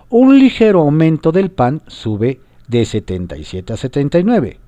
Un 0.10 0.40
ligero 0.40 0.80
aumento 0.80 1.32
del 1.32 1.52
PAN 1.52 1.82
sube 1.86 2.40
de 2.68 2.86
77 2.86 3.74
a 3.74 3.78
79 3.78 4.60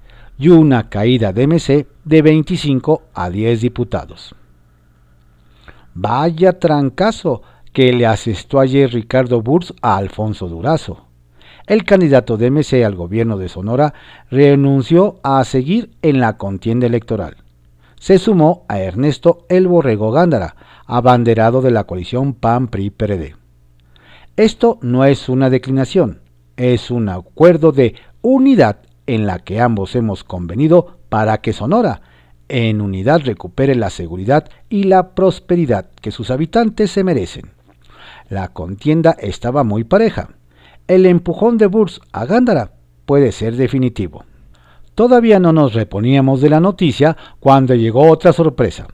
y 0.41 0.49
una 0.49 0.89
caída 0.89 1.33
de 1.33 1.45
MC 1.45 1.85
de 2.03 2.21
25 2.23 3.03
a 3.13 3.29
10 3.29 3.61
diputados. 3.61 4.33
Vaya 5.93 6.57
trancazo 6.57 7.43
que 7.71 7.93
le 7.93 8.07
asestó 8.07 8.59
ayer 8.59 8.91
Ricardo 8.91 9.43
Burs 9.43 9.71
a 9.83 9.97
Alfonso 9.97 10.47
Durazo. 10.47 11.05
El 11.67 11.83
candidato 11.83 12.37
de 12.37 12.49
MC 12.49 12.83
al 12.83 12.95
gobierno 12.95 13.37
de 13.37 13.49
Sonora 13.49 13.93
renunció 14.31 15.19
a 15.21 15.43
seguir 15.43 15.91
en 16.01 16.19
la 16.19 16.37
contienda 16.37 16.87
electoral. 16.87 17.37
Se 17.99 18.17
sumó 18.17 18.65
a 18.67 18.79
Ernesto 18.79 19.45
El 19.47 19.67
Borrego 19.67 20.11
Gándara, 20.11 20.55
abanderado 20.87 21.61
de 21.61 21.69
la 21.69 21.83
coalición 21.83 22.33
PAN-PRI-PRD. 22.33 23.35
Esto 24.37 24.79
no 24.81 25.05
es 25.05 25.29
una 25.29 25.51
declinación, 25.51 26.21
es 26.57 26.89
un 26.89 27.09
acuerdo 27.09 27.71
de 27.71 27.93
unidad 28.23 28.79
en 29.07 29.25
la 29.25 29.39
que 29.39 29.59
ambos 29.59 29.95
hemos 29.95 30.23
convenido 30.23 30.97
para 31.09 31.39
que 31.39 31.53
Sonora 31.53 32.01
en 32.51 32.81
unidad 32.81 33.21
recupere 33.23 33.75
la 33.75 33.89
seguridad 33.89 34.49
y 34.69 34.83
la 34.83 35.15
prosperidad 35.15 35.89
que 36.01 36.11
sus 36.11 36.31
habitantes 36.31 36.91
se 36.91 37.03
merecen. 37.03 37.51
La 38.29 38.49
contienda 38.49 39.15
estaba 39.19 39.63
muy 39.63 39.85
pareja. 39.85 40.31
El 40.87 41.05
empujón 41.05 41.57
de 41.57 41.67
Burs 41.67 42.01
a 42.11 42.25
Gándara 42.25 42.73
puede 43.05 43.31
ser 43.31 43.55
definitivo. 43.55 44.25
Todavía 44.95 45.39
no 45.39 45.53
nos 45.53 45.73
reponíamos 45.73 46.41
de 46.41 46.49
la 46.49 46.59
noticia 46.59 47.15
cuando 47.39 47.73
llegó 47.73 48.11
otra 48.11 48.33
sorpresa. 48.33 48.87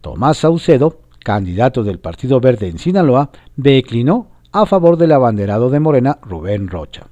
Tomás 0.00 0.38
Saucedo, 0.38 1.00
candidato 1.22 1.82
del 1.84 1.98
Partido 1.98 2.40
Verde 2.40 2.68
en 2.68 2.78
Sinaloa, 2.78 3.30
declinó 3.54 4.28
a 4.50 4.64
favor 4.64 4.96
del 4.96 5.12
abanderado 5.12 5.68
de 5.68 5.80
Morena, 5.80 6.18
Rubén 6.22 6.68
Rocha. 6.68 7.08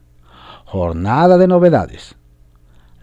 Jornada 0.64 1.36
de 1.36 1.48
novedades. 1.48 2.16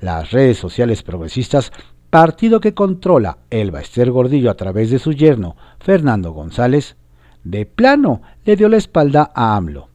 Las 0.01 0.31
redes 0.31 0.57
sociales 0.57 1.03
progresistas, 1.03 1.71
partido 2.09 2.59
que 2.59 2.73
controla 2.73 3.39
el 3.49 3.75
Ester 3.75 4.11
Gordillo 4.11 4.49
a 4.49 4.55
través 4.55 4.89
de 4.89 4.99
su 4.99 5.11
yerno, 5.11 5.55
Fernando 5.79 6.31
González, 6.31 6.95
de 7.43 7.65
plano 7.65 8.21
le 8.45 8.55
dio 8.55 8.69
la 8.69 8.77
espalda 8.77 9.31
a 9.33 9.55
AMLO. 9.55 9.89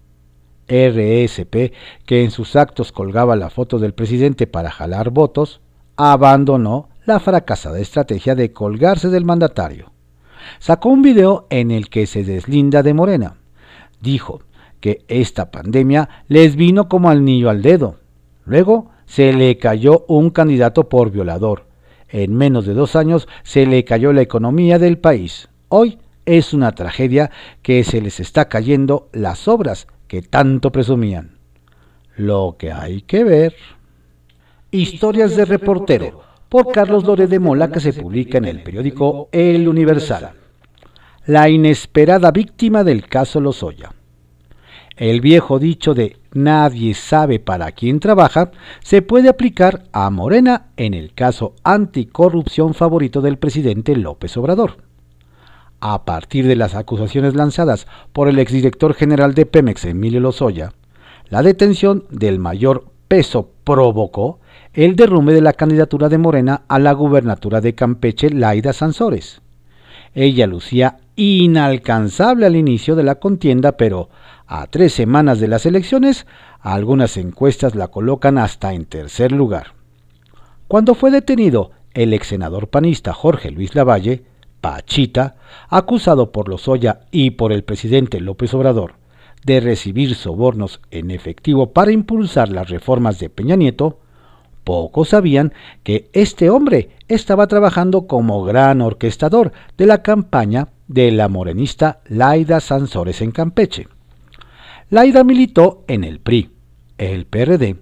RSP, 0.67 1.73
que 2.07 2.25
en 2.25 2.31
sus 2.31 2.57
actos 2.57 2.93
colgaba 2.93 3.37
la 3.37 3.51
foto 3.51 3.79
del 3.79 3.93
presidente 3.93 4.47
para 4.47 4.71
jalar 4.71 5.11
votos, 5.11 5.61
abandonó 5.97 6.89
la 7.05 7.21
fracasada 7.21 7.79
estrategia 7.81 8.35
de 8.35 8.53
colgarse 8.53 9.09
del 9.09 9.25
mandatario. 9.25 9.93
Sacó 10.59 10.89
un 10.89 11.03
video 11.03 11.47
en 11.51 11.71
el 11.71 11.89
que 11.89 12.07
se 12.07 12.25
deslinda 12.25 12.83
de 12.83 12.95
Morena. 12.95 13.37
Dijo 14.01 14.43
que 14.81 15.05
esta 15.09 15.51
pandemia 15.51 16.09
les 16.29 16.57
vino 16.57 16.89
como 16.89 17.11
al 17.11 17.25
niño 17.25 17.49
al 17.49 17.63
dedo. 17.63 17.97
Luego 18.45 18.91
se 19.07 19.33
le 19.33 19.59
cayó 19.59 20.05
un 20.09 20.31
candidato 20.31 20.89
por 20.89 21.11
violador. 21.11 21.67
En 22.09 22.35
menos 22.35 22.67
de 22.67 22.75
dos 22.75 22.97
años 22.97 23.29
se 23.43 23.67
le 23.67 23.85
cayó 23.85 24.13
la 24.13 24.23
economía 24.23 24.79
del 24.79 24.99
país. 24.99 25.49
Hoy 25.69 25.99
es 26.27 26.55
una 26.55 26.73
tragedia 26.73 27.31
que 27.63 27.85
se 27.85 28.01
les 28.01 28.21
está 28.21 28.49
cayendo 28.49 29.09
las 29.13 29.49
obras 29.49 29.87
que 30.07 30.23
tanto 30.23 30.73
presumían. 30.73 31.39
Lo 32.17 32.57
que 32.59 32.73
hay 32.73 33.03
que 33.03 33.25
ver. 33.25 33.55
Historias 34.71 35.37
de 35.37 35.45
reportero 35.45 36.23
por 36.49 36.71
Carlos 36.73 37.05
Lore 37.05 37.27
de 37.27 37.39
Mola 37.39 37.71
que 37.71 37.81
se 37.81 37.93
publica 37.93 38.39
en 38.39 38.45
el 38.45 38.63
periódico 38.63 39.29
El 39.33 39.69
Universal. 39.69 40.33
La 41.27 41.49
inesperada 41.49 42.31
víctima 42.31 42.85
del 42.85 43.07
caso 43.07 43.41
Lozoya. 43.41 43.93
El 44.97 45.21
viejo 45.21 45.59
dicho 45.59 45.95
de 45.95 46.17
nadie 46.35 46.95
sabe 46.95 47.39
para 47.39 47.73
quién 47.73 48.01
trabaja 48.01 48.51
se 48.83 49.03
puede 49.03 49.29
aplicar 49.29 49.85
a 49.93 50.11
Morena 50.11 50.67
en 50.77 50.95
el 50.95 51.15
caso 51.15 51.55
anticorrupción 51.65 52.75
favorito 52.75 53.21
del 53.21 53.39
presidente 53.39 53.97
López 53.97 54.37
Obrador 54.37 54.85
a 55.87 56.07
partir 56.07 56.47
de 56.47 56.57
las 56.57 56.75
acusaciones 56.75 57.35
lanzadas 57.35 57.87
por 58.15 58.29
el 58.29 58.39
exdirector 58.39 58.95
general 58.95 59.35
de 59.35 59.45
Pemex, 59.45 59.85
Emilio 59.85 60.19
Lozoya, 60.19 60.73
la 61.29 61.43
detención 61.43 62.05
del 62.09 62.39
mayor 62.39 62.87
peso 63.07 63.51
provocó 63.65 64.41
el 64.73 64.97
derrumbe 64.97 65.35
de 65.35 65.43
la 65.43 65.53
candidatura 65.53 66.09
de 66.09 66.17
Morena 66.17 66.63
a 66.69 66.79
la 66.79 66.93
gubernatura 66.93 67.61
de 67.61 67.75
Campeche, 67.75 68.31
Laida 68.31 68.73
Sansores. 68.73 69.43
Ella 70.15 70.47
lucía 70.47 70.97
inalcanzable 71.17 72.47
al 72.47 72.57
inicio 72.57 72.97
de 72.97 73.03
la 73.03 73.17
contienda, 73.17 73.73
pero 73.73 74.09
a 74.47 74.67
tres 74.67 74.93
semanas 74.93 75.41
de 75.41 75.49
las 75.49 75.67
elecciones, 75.67 76.27
algunas 76.61 77.17
encuestas 77.17 77.75
la 77.75 77.89
colocan 77.89 78.39
hasta 78.39 78.73
en 78.73 78.85
tercer 78.85 79.33
lugar. 79.33 79.75
Cuando 80.69 80.95
fue 80.95 81.11
detenido 81.11 81.71
el 81.93 82.13
ex 82.13 82.29
senador 82.29 82.69
panista 82.69 83.13
Jorge 83.13 83.51
Luis 83.51 83.75
Lavalle, 83.75 84.25
Pachita, 84.61 85.37
acusado 85.69 86.33
por 86.33 86.49
Lozoya 86.49 87.01
y 87.11 87.33
por 87.33 87.53
el 87.53 87.65
presidente 87.65 88.21
López 88.21 88.55
Obrador 88.55 88.95
de 89.45 89.61
recibir 89.61 90.15
sobornos 90.15 90.81
en 90.91 91.11
efectivo 91.11 91.73
para 91.73 91.93
impulsar 91.93 92.49
las 92.49 92.71
reformas 92.71 93.19
de 93.19 93.29
Peña 93.29 93.57
Nieto, 93.57 93.99
pocos 94.65 95.11
sabían 95.11 95.53
que 95.83 96.09
este 96.15 96.49
hombre 96.49 96.91
estaba 97.09 97.47
trabajando 97.47 98.07
como 98.07 98.43
gran 98.43 98.81
orquestador 98.81 99.53
de 99.77 99.87
la 99.87 100.03
campaña 100.03 100.69
de 100.89 101.11
la 101.11 101.29
morenista 101.29 102.01
Laida 102.07 102.61
Sansores 102.61 103.21
en 103.21 103.33
Campeche. 103.33 103.89
Laida 104.91 105.25
militó 105.25 105.85
en 105.89 106.05
el 106.05 106.21
PRI, 106.21 106.51
el 106.99 107.27
PRD, 107.27 107.77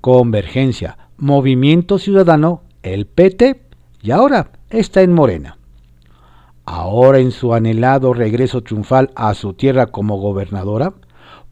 Convergencia, 0.00 0.96
Movimiento 1.18 1.98
Ciudadano, 1.98 2.62
el 2.82 3.06
PT 3.06 3.62
y 4.02 4.10
ahora 4.10 4.52
está 4.70 5.02
en 5.02 5.12
Morena. 5.12 5.58
Ahora 6.64 7.18
en 7.18 7.30
su 7.30 7.54
anhelado 7.54 8.14
regreso 8.14 8.62
triunfal 8.62 9.10
a 9.14 9.34
su 9.34 9.52
tierra 9.54 9.86
como 9.86 10.18
gobernadora, 10.18 10.94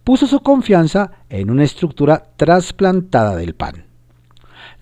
puso 0.04 0.26
su 0.26 0.40
confianza 0.40 1.12
en 1.28 1.50
una 1.50 1.64
estructura 1.64 2.30
trasplantada 2.37 3.37
del 3.37 3.54
PAN. 3.54 3.87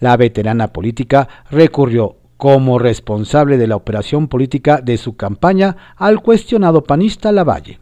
La 0.00 0.16
veterana 0.16 0.68
política 0.68 1.28
recurrió 1.50 2.16
como 2.36 2.78
responsable 2.78 3.56
de 3.56 3.68
la 3.68 3.76
operación 3.76 4.26
política 4.28 4.80
de 4.80 4.98
su 4.98 5.16
campaña 5.16 5.76
al 5.96 6.22
cuestionado 6.22 6.82
panista 6.82 7.30
Lavalle. 7.30 7.78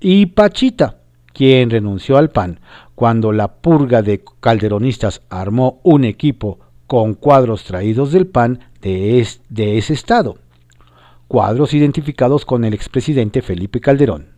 Y 0.00 0.26
Pachita, 0.26 0.97
quien 1.38 1.70
renunció 1.70 2.16
al 2.16 2.30
PAN 2.30 2.58
cuando 2.96 3.30
la 3.30 3.46
purga 3.46 4.02
de 4.02 4.24
calderonistas 4.40 5.22
armó 5.30 5.78
un 5.84 6.02
equipo 6.02 6.58
con 6.88 7.14
cuadros 7.14 7.62
traídos 7.62 8.10
del 8.10 8.26
PAN 8.26 8.58
de, 8.82 9.24
de 9.48 9.78
ese 9.78 9.92
estado, 9.94 10.38
cuadros 11.28 11.74
identificados 11.74 12.44
con 12.44 12.64
el 12.64 12.74
expresidente 12.74 13.40
Felipe 13.40 13.78
Calderón. 13.78 14.30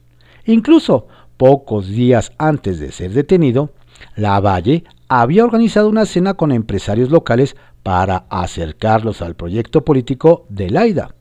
Incluso 0.44 1.08
pocos 1.38 1.88
días 1.88 2.32
antes 2.36 2.78
de 2.78 2.92
ser 2.92 3.14
detenido, 3.14 3.70
Lavalle 4.14 4.84
había 5.08 5.44
organizado 5.44 5.88
una 5.88 6.04
cena 6.04 6.34
con 6.34 6.52
empresarios 6.52 7.08
locales 7.08 7.56
para 7.82 8.26
acercarlos 8.28 9.22
al 9.22 9.36
proyecto 9.36 9.86
político 9.86 10.44
de 10.50 10.68
Laida. 10.68 11.14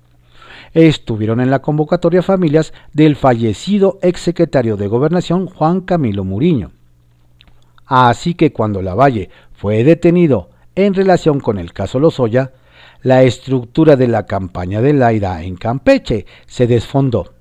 Estuvieron 0.74 1.40
en 1.42 1.50
la 1.50 1.60
convocatoria 1.60 2.22
familias 2.22 2.74
del 2.94 3.16
fallecido 3.16 4.00
exsecretario 4.02 4.78
de 4.78 4.88
Gobernación 4.88 5.48
Juan 5.48 5.82
Camilo 5.82 6.24
Muriño. 6.24 6.72
Así 7.86 8.36
que 8.36 8.54
cuando 8.54 8.82
Lavalle 8.82 9.30
fue 9.54 9.84
detenido 9.84 10.50
en 10.76 10.94
relación 10.94 11.40
con 11.40 11.58
el 11.58 11.74
caso 11.74 12.00
Lozoya, 12.00 12.54
la 13.02 13.24
estructura 13.24 13.96
de 13.96 14.08
la 14.08 14.26
campaña 14.26 14.82
de 14.82 14.94
Laida 14.94 15.42
en 15.44 15.56
Campeche 15.56 16.26
se 16.46 16.68
desfondó. 16.68 17.34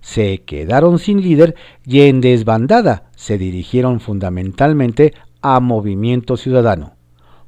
Se 0.00 0.42
quedaron 0.42 0.98
sin 0.98 1.20
líder 1.20 1.54
y 1.84 2.02
en 2.02 2.20
desbandada 2.20 3.10
se 3.16 3.38
dirigieron 3.38 4.00
fundamentalmente 4.00 5.14
a 5.42 5.60
Movimiento 5.60 6.36
Ciudadano, 6.36 6.94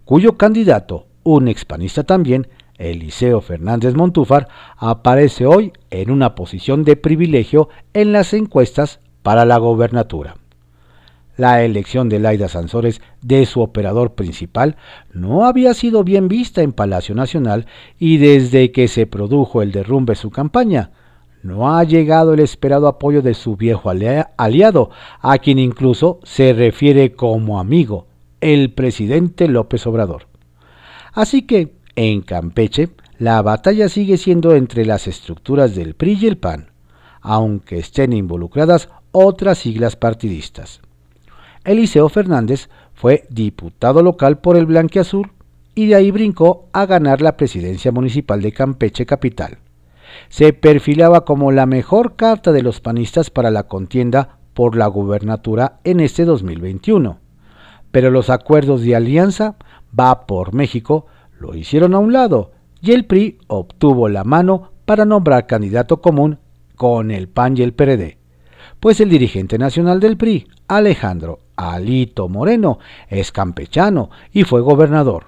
cuyo 0.04 0.36
candidato, 0.36 1.06
un 1.22 1.48
expanista 1.48 2.04
también, 2.04 2.48
Eliseo 2.78 3.40
Fernández 3.40 3.94
Montúfar, 3.94 4.48
aparece 4.76 5.46
hoy 5.46 5.72
en 5.90 6.10
una 6.10 6.34
posición 6.34 6.84
de 6.84 6.96
privilegio 6.96 7.68
en 7.92 8.12
las 8.12 8.32
encuestas 8.34 9.00
para 9.22 9.44
la 9.44 9.58
gobernatura. 9.58 10.36
La 11.36 11.62
elección 11.62 12.08
de 12.08 12.18
Laida 12.18 12.48
Sansores 12.48 13.02
de 13.20 13.44
su 13.44 13.60
operador 13.60 14.14
principal 14.14 14.76
no 15.12 15.44
había 15.44 15.74
sido 15.74 16.02
bien 16.02 16.28
vista 16.28 16.62
en 16.62 16.72
Palacio 16.72 17.14
Nacional 17.14 17.66
y 17.98 18.16
desde 18.16 18.72
que 18.72 18.88
se 18.88 19.06
produjo 19.06 19.60
el 19.60 19.70
derrumbe 19.70 20.12
de 20.12 20.16
su 20.16 20.30
campaña, 20.30 20.92
no 21.46 21.76
ha 21.76 21.84
llegado 21.84 22.34
el 22.34 22.40
esperado 22.40 22.88
apoyo 22.88 23.22
de 23.22 23.34
su 23.34 23.56
viejo 23.56 23.90
aliado, 23.90 24.90
a 25.20 25.38
quien 25.38 25.58
incluso 25.58 26.18
se 26.24 26.52
refiere 26.52 27.12
como 27.12 27.60
amigo, 27.60 28.06
el 28.40 28.72
presidente 28.72 29.46
López 29.46 29.86
Obrador. 29.86 30.26
Así 31.12 31.42
que, 31.42 31.75
en 31.96 32.22
Campeche, 32.22 32.90
la 33.18 33.42
batalla 33.42 33.88
sigue 33.88 34.16
siendo 34.18 34.54
entre 34.54 34.84
las 34.84 35.06
estructuras 35.06 35.74
del 35.74 35.94
PRI 35.94 36.18
y 36.20 36.26
el 36.26 36.38
PAN, 36.38 36.70
aunque 37.20 37.78
estén 37.78 38.12
involucradas 38.12 38.88
otras 39.10 39.58
siglas 39.58 39.96
partidistas. 39.96 40.80
Eliseo 41.64 42.08
Fernández 42.08 42.68
fue 42.94 43.26
diputado 43.30 44.02
local 44.02 44.38
por 44.38 44.56
el 44.56 44.66
Blanqueazul 44.66 45.32
y 45.74 45.86
de 45.86 45.96
ahí 45.96 46.10
brincó 46.10 46.68
a 46.72 46.86
ganar 46.86 47.20
la 47.20 47.36
presidencia 47.36 47.90
municipal 47.90 48.40
de 48.40 48.52
Campeche 48.52 49.04
Capital 49.04 49.58
se 50.28 50.52
perfilaba 50.52 51.24
como 51.24 51.52
la 51.52 51.66
mejor 51.66 52.16
carta 52.16 52.52
de 52.52 52.62
los 52.62 52.80
panistas 52.80 53.30
para 53.30 53.50
la 53.50 53.64
contienda 53.64 54.38
por 54.54 54.76
la 54.76 54.86
gubernatura 54.86 55.78
en 55.84 56.00
este 56.00 56.24
2021. 56.24 57.18
Pero 57.90 58.10
los 58.10 58.30
acuerdos 58.30 58.82
de 58.82 58.96
alianza 58.96 59.56
va 59.98 60.26
por 60.26 60.54
México 60.54 61.06
lo 61.38 61.54
hicieron 61.54 61.94
a 61.94 61.98
un 61.98 62.12
lado 62.12 62.52
y 62.80 62.92
el 62.92 63.04
PRI 63.04 63.38
obtuvo 63.46 64.08
la 64.08 64.24
mano 64.24 64.72
para 64.84 65.04
nombrar 65.04 65.46
candidato 65.46 66.00
común 66.00 66.38
con 66.76 67.10
el 67.10 67.28
PAN 67.28 67.56
y 67.56 67.62
el 67.62 67.72
PRD. 67.72 68.18
Pues 68.80 69.00
el 69.00 69.08
dirigente 69.08 69.58
nacional 69.58 70.00
del 70.00 70.16
PRI, 70.16 70.46
Alejandro 70.68 71.40
Alito 71.56 72.28
Moreno, 72.28 72.78
es 73.08 73.32
campechano 73.32 74.10
y 74.32 74.44
fue 74.44 74.60
gobernador. 74.60 75.24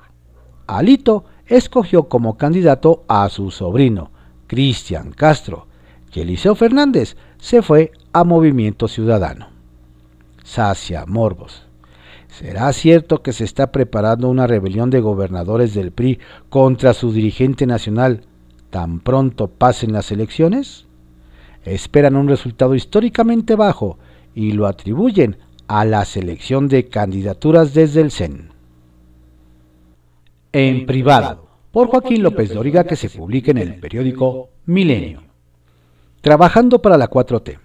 Alito 0.66 1.24
escogió 1.46 2.08
como 2.08 2.36
candidato 2.36 3.04
a 3.08 3.28
su 3.30 3.50
sobrino, 3.50 4.10
Cristian 4.46 5.12
Castro 5.12 5.66
y 6.12 6.20
Eliseo 6.20 6.54
Fernández 6.54 7.16
se 7.38 7.62
fue 7.62 7.92
a 8.12 8.24
Movimiento 8.24 8.88
Ciudadano. 8.88 9.48
Sacia 10.42 11.04
Morbos. 11.06 11.67
¿Será 12.38 12.72
cierto 12.72 13.20
que 13.20 13.32
se 13.32 13.42
está 13.42 13.72
preparando 13.72 14.28
una 14.28 14.46
rebelión 14.46 14.90
de 14.90 15.00
gobernadores 15.00 15.74
del 15.74 15.90
PRI 15.90 16.20
contra 16.48 16.94
su 16.94 17.12
dirigente 17.12 17.66
nacional 17.66 18.20
tan 18.70 19.00
pronto 19.00 19.48
pasen 19.48 19.92
las 19.92 20.12
elecciones? 20.12 20.86
Esperan 21.64 22.14
un 22.14 22.28
resultado 22.28 22.76
históricamente 22.76 23.56
bajo 23.56 23.98
y 24.36 24.52
lo 24.52 24.68
atribuyen 24.68 25.36
a 25.66 25.84
la 25.84 26.04
selección 26.04 26.68
de 26.68 26.86
candidaturas 26.86 27.74
desde 27.74 28.02
el 28.02 28.12
CEN. 28.12 28.50
En 30.52 30.86
privado 30.86 31.48
por 31.72 31.88
Joaquín 31.88 32.22
López 32.22 32.54
Doriga 32.54 32.84
que 32.84 32.94
se 32.94 33.10
publica 33.10 33.50
en 33.50 33.58
el 33.58 33.80
periódico 33.80 34.50
Milenio. 34.64 35.24
Trabajando 36.20 36.80
para 36.80 36.96
la 36.96 37.10
4T. 37.10 37.58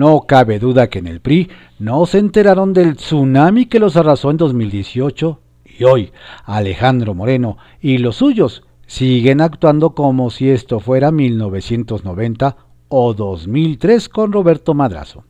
No 0.00 0.22
cabe 0.22 0.58
duda 0.58 0.88
que 0.88 1.00
en 1.00 1.06
el 1.06 1.20
PRI 1.20 1.50
no 1.78 2.06
se 2.06 2.16
enteraron 2.16 2.72
del 2.72 2.96
tsunami 2.96 3.66
que 3.66 3.78
los 3.78 3.96
arrasó 3.98 4.30
en 4.30 4.38
2018 4.38 5.38
y 5.78 5.84
hoy 5.84 6.10
Alejandro 6.46 7.12
Moreno 7.12 7.58
y 7.82 7.98
los 7.98 8.16
suyos 8.16 8.62
siguen 8.86 9.42
actuando 9.42 9.94
como 9.94 10.30
si 10.30 10.48
esto 10.48 10.80
fuera 10.80 11.12
1990 11.12 12.56
o 12.88 13.12
2003 13.12 14.08
con 14.08 14.32
Roberto 14.32 14.72
Madrazo. 14.72 15.24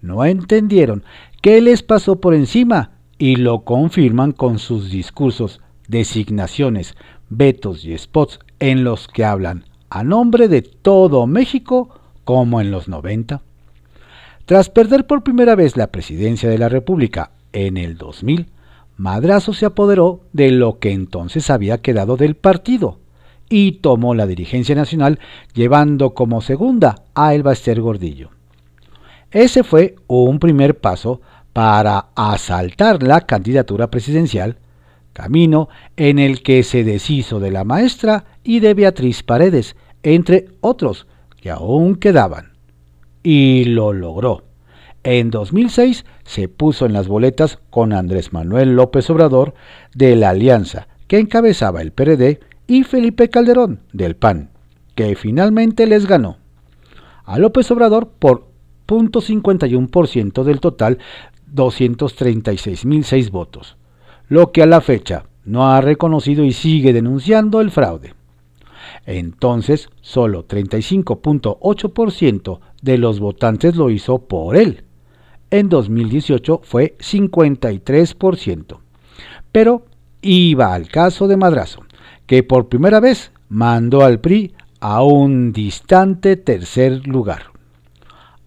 No 0.00 0.24
entendieron 0.24 1.02
qué 1.42 1.60
les 1.60 1.82
pasó 1.82 2.20
por 2.20 2.34
encima 2.34 2.92
y 3.18 3.34
lo 3.34 3.64
confirman 3.64 4.30
con 4.30 4.60
sus 4.60 4.92
discursos 4.92 5.60
designaciones, 5.88 6.94
vetos 7.30 7.84
y 7.84 7.98
spots 7.98 8.38
en 8.60 8.84
los 8.84 9.08
que 9.08 9.24
hablan 9.24 9.64
a 9.90 10.04
nombre 10.04 10.46
de 10.46 10.62
todo 10.62 11.26
México 11.26 11.98
como 12.22 12.60
en 12.60 12.70
los 12.70 12.86
90. 12.86 13.42
Tras 14.46 14.70
perder 14.70 15.08
por 15.08 15.24
primera 15.24 15.56
vez 15.56 15.76
la 15.76 15.88
presidencia 15.88 16.48
de 16.48 16.56
la 16.56 16.68
República 16.68 17.32
en 17.52 17.76
el 17.76 17.98
2000, 17.98 18.46
Madrazo 18.96 19.52
se 19.52 19.66
apoderó 19.66 20.20
de 20.32 20.52
lo 20.52 20.78
que 20.78 20.92
entonces 20.92 21.50
había 21.50 21.78
quedado 21.78 22.16
del 22.16 22.36
partido 22.36 23.00
y 23.50 23.72
tomó 23.72 24.14
la 24.14 24.24
dirigencia 24.24 24.76
nacional 24.76 25.18
llevando 25.52 26.14
como 26.14 26.42
segunda 26.42 26.94
a 27.12 27.34
Elba 27.34 27.54
Ester 27.54 27.80
Gordillo. 27.80 28.30
Ese 29.32 29.64
fue 29.64 29.96
un 30.06 30.38
primer 30.38 30.78
paso 30.78 31.20
para 31.52 32.06
asaltar 32.14 33.02
la 33.02 33.22
candidatura 33.22 33.90
presidencial 33.90 34.58
camino 35.12 35.68
en 35.96 36.20
el 36.20 36.44
que 36.44 36.62
se 36.62 36.84
deshizo 36.84 37.40
de 37.40 37.50
la 37.50 37.64
maestra 37.64 38.26
y 38.44 38.60
de 38.60 38.74
Beatriz 38.74 39.24
Paredes, 39.24 39.74
entre 40.04 40.46
otros 40.60 41.08
que 41.40 41.50
aún 41.50 41.96
quedaban. 41.96 42.55
Y 43.28 43.64
lo 43.64 43.92
logró. 43.92 44.44
En 45.02 45.30
2006 45.30 46.04
se 46.22 46.46
puso 46.46 46.86
en 46.86 46.92
las 46.92 47.08
boletas 47.08 47.58
con 47.70 47.92
Andrés 47.92 48.32
Manuel 48.32 48.76
López 48.76 49.10
Obrador 49.10 49.54
de 49.96 50.14
la 50.14 50.30
Alianza, 50.30 50.86
que 51.08 51.18
encabezaba 51.18 51.82
el 51.82 51.90
PRD, 51.90 52.38
y 52.68 52.84
Felipe 52.84 53.28
Calderón 53.28 53.80
del 53.92 54.14
PAN, 54.14 54.50
que 54.94 55.16
finalmente 55.16 55.88
les 55.88 56.06
ganó. 56.06 56.36
A 57.24 57.40
López 57.40 57.68
Obrador 57.72 58.12
por 58.16 58.46
0.51% 58.86 60.44
del 60.44 60.60
total 60.60 60.98
236.006 61.52 63.30
votos 63.32 63.76
lo 64.28 64.50
que 64.50 64.62
a 64.62 64.66
la 64.66 64.80
fecha 64.80 65.24
no 65.44 65.68
ha 65.68 65.80
reconocido 65.80 66.44
y 66.44 66.52
sigue 66.52 66.92
denunciando 66.92 67.60
el 67.60 67.70
fraude. 67.70 68.14
Entonces, 69.06 69.88
solo 70.00 70.46
35.8% 70.46 72.60
de 72.82 72.98
los 72.98 73.20
votantes 73.20 73.76
lo 73.76 73.88
hizo 73.90 74.18
por 74.18 74.56
él. 74.56 74.82
En 75.50 75.68
2018 75.68 76.62
fue 76.64 76.96
53%. 76.98 78.80
Pero 79.52 79.86
iba 80.20 80.74
al 80.74 80.88
caso 80.88 81.28
de 81.28 81.36
Madrazo, 81.36 81.84
que 82.26 82.42
por 82.42 82.68
primera 82.68 82.98
vez 82.98 83.30
mandó 83.48 84.04
al 84.04 84.18
PRI 84.18 84.54
a 84.80 85.04
un 85.04 85.52
distante 85.52 86.36
tercer 86.36 87.06
lugar. 87.06 87.52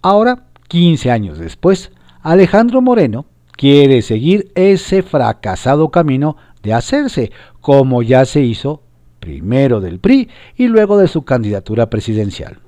Ahora, 0.02 0.48
15 0.67 1.10
años 1.10 1.39
después, 1.39 1.93
Alejandro 2.22 2.82
Moreno 2.82 3.26
quiere 3.54 4.02
seguir 4.02 4.52
ese 4.56 5.04
fracasado 5.04 5.89
camino 5.89 6.36
de 6.63 6.74
hacerse, 6.74 7.32
como 7.62 8.02
ya 8.02 8.26
se 8.26 8.41
hizo 8.41 8.84
primero 9.19 9.82
del 9.82 9.99
PRI 9.99 10.29
y 10.55 10.67
luego 10.67 10.97
de 10.97 11.08
su 11.08 11.23
candidatura 11.23 11.89
presidencial. 11.89 12.60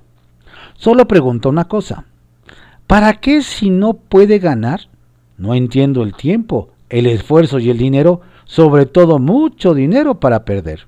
Solo 0.75 1.07
pregunto 1.07 1.49
una 1.49 1.67
cosa, 1.67 2.05
¿para 2.87 3.19
qué 3.19 3.41
si 3.41 3.69
no 3.69 3.93
puede 3.93 4.39
ganar? 4.39 4.81
No 5.37 5.55
entiendo 5.55 6.03
el 6.03 6.13
tiempo, 6.13 6.69
el 6.89 7.07
esfuerzo 7.07 7.59
y 7.59 7.69
el 7.69 7.77
dinero, 7.77 8.21
sobre 8.45 8.85
todo 8.85 9.19
mucho 9.19 9.73
dinero 9.73 10.19
para 10.19 10.45
perder. 10.45 10.87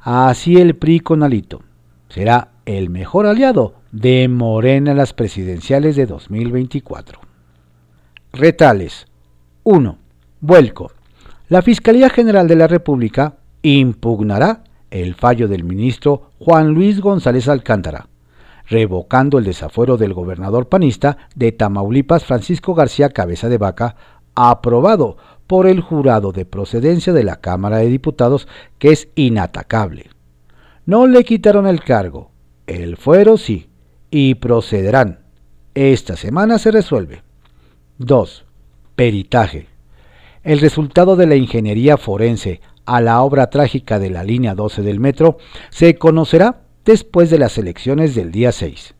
Así 0.00 0.56
el 0.56 0.76
PRI 0.76 1.00
con 1.00 1.22
Alito 1.22 1.62
será 2.08 2.48
el 2.64 2.90
mejor 2.90 3.26
aliado 3.26 3.74
de 3.92 4.28
Morena 4.28 4.92
en 4.92 4.96
las 4.96 5.12
presidenciales 5.12 5.96
de 5.96 6.06
2024. 6.06 7.20
Retales 8.32 9.06
1. 9.64 9.98
Vuelco. 10.40 10.92
La 11.48 11.62
Fiscalía 11.62 12.08
General 12.08 12.46
de 12.46 12.56
la 12.56 12.66
República 12.66 13.34
impugnará 13.62 14.62
el 14.90 15.14
fallo 15.14 15.48
del 15.48 15.64
ministro 15.64 16.30
Juan 16.38 16.68
Luis 16.68 17.00
González 17.00 17.48
Alcántara, 17.48 18.08
revocando 18.68 19.38
el 19.38 19.44
desafuero 19.44 19.96
del 19.96 20.14
gobernador 20.14 20.68
panista 20.68 21.16
de 21.34 21.52
Tamaulipas 21.52 22.24
Francisco 22.24 22.74
García 22.74 23.10
Cabeza 23.10 23.48
de 23.48 23.58
Vaca, 23.58 23.96
aprobado 24.34 25.16
por 25.46 25.66
el 25.66 25.80
jurado 25.80 26.32
de 26.32 26.44
procedencia 26.44 27.12
de 27.12 27.24
la 27.24 27.36
Cámara 27.36 27.78
de 27.78 27.88
Diputados, 27.88 28.46
que 28.78 28.92
es 28.92 29.08
inatacable. 29.16 30.10
No 30.86 31.06
le 31.06 31.24
quitaron 31.24 31.66
el 31.66 31.82
cargo, 31.82 32.30
el 32.66 32.96
fuero 32.96 33.36
sí, 33.36 33.68
y 34.10 34.36
procederán. 34.36 35.20
Esta 35.74 36.16
semana 36.16 36.58
se 36.58 36.70
resuelve. 36.70 37.22
2. 37.98 38.44
Peritaje. 38.96 39.66
El 40.42 40.60
resultado 40.60 41.16
de 41.16 41.26
la 41.26 41.36
ingeniería 41.36 41.96
forense 41.96 42.60
a 42.90 43.00
la 43.00 43.22
obra 43.22 43.50
trágica 43.50 44.00
de 44.00 44.10
la 44.10 44.24
línea 44.24 44.56
12 44.56 44.82
del 44.82 44.98
metro 44.98 45.38
se 45.70 45.94
conocerá 45.94 46.62
después 46.84 47.30
de 47.30 47.38
las 47.38 47.56
elecciones 47.56 48.16
del 48.16 48.32
día 48.32 48.50
6. 48.50 48.94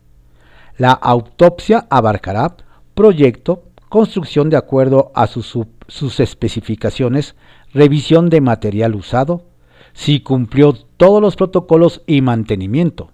La 0.78 0.92
autopsia 0.92 1.88
abarcará 1.90 2.54
proyecto, 2.94 3.64
construcción 3.88 4.48
de 4.48 4.56
acuerdo 4.56 5.10
a 5.16 5.26
sus, 5.26 5.58
sus 5.88 6.20
especificaciones, 6.20 7.34
revisión 7.74 8.30
de 8.30 8.40
material 8.40 8.94
usado, 8.94 9.46
si 9.92 10.20
cumplió 10.20 10.72
todos 10.96 11.20
los 11.20 11.34
protocolos 11.34 12.02
y 12.06 12.20
mantenimiento. 12.20 13.10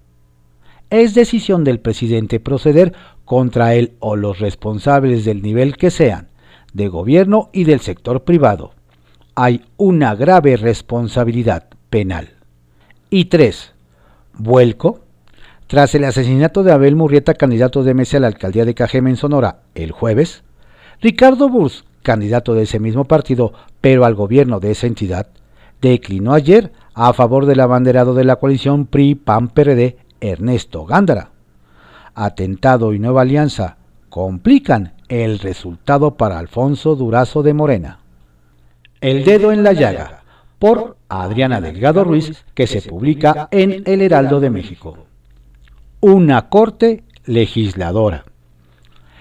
Es 0.90 1.14
decisión 1.14 1.64
del 1.64 1.80
presidente 1.80 2.38
proceder 2.38 2.92
contra 3.24 3.74
él 3.74 3.94
o 3.98 4.14
los 4.14 4.40
responsables 4.40 5.24
del 5.24 5.40
nivel 5.40 5.78
que 5.78 5.90
sean, 5.90 6.28
de 6.74 6.88
gobierno 6.88 7.48
y 7.54 7.64
del 7.64 7.80
sector 7.80 8.24
privado, 8.24 8.75
hay 9.36 9.62
una 9.76 10.14
grave 10.14 10.56
responsabilidad 10.56 11.64
penal. 11.90 12.30
Y 13.10 13.26
tres, 13.26 13.72
vuelco. 14.32 15.00
Tras 15.66 15.94
el 15.94 16.04
asesinato 16.04 16.62
de 16.62 16.72
Abel 16.72 16.96
Murrieta, 16.96 17.34
candidato 17.34 17.84
de 17.84 17.92
Mesa 17.92 18.16
a 18.16 18.20
la 18.20 18.28
alcaldía 18.28 18.64
de 18.64 18.74
Cajeme 18.74 19.10
en 19.10 19.16
Sonora, 19.16 19.60
el 19.74 19.92
jueves, 19.92 20.42
Ricardo 21.02 21.48
Burs, 21.50 21.84
candidato 22.02 22.54
de 22.54 22.62
ese 22.62 22.80
mismo 22.80 23.04
partido, 23.04 23.52
pero 23.80 24.04
al 24.04 24.14
gobierno 24.14 24.58
de 24.58 24.70
esa 24.70 24.86
entidad, 24.86 25.26
declinó 25.82 26.32
ayer 26.32 26.72
a 26.94 27.12
favor 27.12 27.44
del 27.46 27.60
abanderado 27.60 28.14
de 28.14 28.24
la 28.24 28.36
coalición 28.36 28.86
PRI-PAN-PRD, 28.86 29.98
Ernesto 30.20 30.86
Gándara. 30.86 31.32
Atentado 32.14 32.94
y 32.94 32.98
nueva 33.00 33.22
alianza 33.22 33.76
complican 34.08 34.94
el 35.08 35.40
resultado 35.40 36.16
para 36.16 36.38
Alfonso 36.38 36.94
Durazo 36.94 37.42
de 37.42 37.52
Morena. 37.52 37.98
El 39.06 39.22
dedo 39.22 39.52
en 39.52 39.62
la 39.62 39.72
llaga, 39.72 40.24
por 40.58 40.96
Adriana 41.08 41.60
Delgado 41.60 42.02
Ruiz, 42.02 42.44
que 42.54 42.66
se 42.66 42.82
publica 42.82 43.46
en 43.52 43.84
El 43.86 44.02
Heraldo 44.02 44.40
de 44.40 44.50
México. 44.50 44.98
Una 46.00 46.48
corte 46.48 47.04
legisladora. 47.24 48.24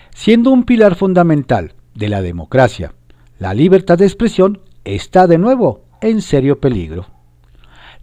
Siendo 0.09 0.49
un 0.49 0.63
pilar 0.63 0.95
fundamental 0.95 1.73
de 1.93 2.09
la 2.09 2.23
democracia, 2.23 2.95
la 3.37 3.53
libertad 3.53 3.99
de 3.99 4.05
expresión 4.05 4.59
está 4.85 5.27
de 5.27 5.37
nuevo 5.37 5.81
en 6.01 6.23
serio 6.23 6.59
peligro. 6.59 7.05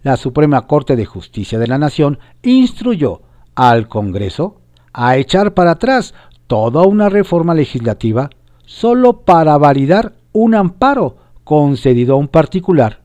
La 0.03 0.15
Suprema 0.15 0.67
Corte 0.67 0.95
de 0.95 1.03
Justicia 1.03 1.59
de 1.59 1.67
la 1.67 1.79
Nación 1.79 2.17
instruyó 2.43 3.23
al 3.55 3.89
Congreso 3.89 4.61
a 4.93 5.17
echar 5.17 5.53
para 5.53 5.71
atrás 5.71 6.13
toda 6.47 6.83
una 6.83 7.09
reforma 7.09 7.53
legislativa 7.53 8.29
solo 8.65 9.25
para 9.25 9.57
validar 9.57 10.13
un 10.31 10.55
amparo 10.55 11.17
concedido 11.53 12.15
a 12.15 12.17
un 12.17 12.29
particular, 12.29 13.03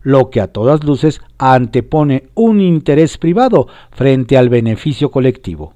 lo 0.00 0.30
que 0.30 0.40
a 0.40 0.46
todas 0.46 0.84
luces 0.84 1.20
antepone 1.36 2.30
un 2.34 2.62
interés 2.62 3.18
privado 3.18 3.68
frente 3.90 4.38
al 4.38 4.48
beneficio 4.48 5.10
colectivo. 5.10 5.74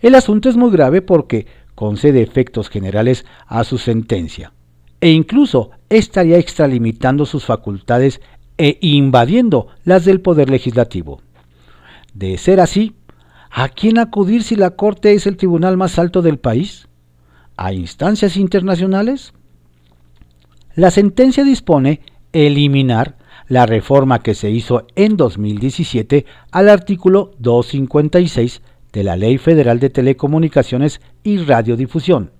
El 0.00 0.14
asunto 0.14 0.48
es 0.48 0.56
muy 0.56 0.70
grave 0.70 1.02
porque 1.02 1.46
concede 1.74 2.22
efectos 2.22 2.70
generales 2.70 3.26
a 3.46 3.62
su 3.64 3.76
sentencia 3.76 4.54
e 5.02 5.10
incluso 5.10 5.70
estaría 5.90 6.38
extralimitando 6.38 7.26
sus 7.26 7.44
facultades 7.44 8.22
e 8.56 8.78
invadiendo 8.80 9.66
las 9.84 10.06
del 10.06 10.22
Poder 10.22 10.48
Legislativo. 10.48 11.20
De 12.14 12.38
ser 12.38 12.58
así, 12.58 12.94
¿a 13.50 13.68
quién 13.68 13.98
acudir 13.98 14.44
si 14.44 14.56
la 14.56 14.70
Corte 14.70 15.12
es 15.12 15.26
el 15.26 15.36
tribunal 15.36 15.76
más 15.76 15.98
alto 15.98 16.22
del 16.22 16.38
país? 16.38 16.88
¿A 17.58 17.74
instancias 17.74 18.38
internacionales? 18.38 19.34
La 20.78 20.92
sentencia 20.92 21.42
dispone 21.42 22.02
eliminar 22.32 23.16
la 23.48 23.66
reforma 23.66 24.22
que 24.22 24.36
se 24.36 24.48
hizo 24.48 24.86
en 24.94 25.16
2017 25.16 26.24
al 26.52 26.68
artículo 26.68 27.32
256 27.40 28.62
de 28.92 29.02
la 29.02 29.16
Ley 29.16 29.38
Federal 29.38 29.80
de 29.80 29.90
Telecomunicaciones 29.90 31.00
y 31.24 31.38
Radiodifusión, 31.38 32.30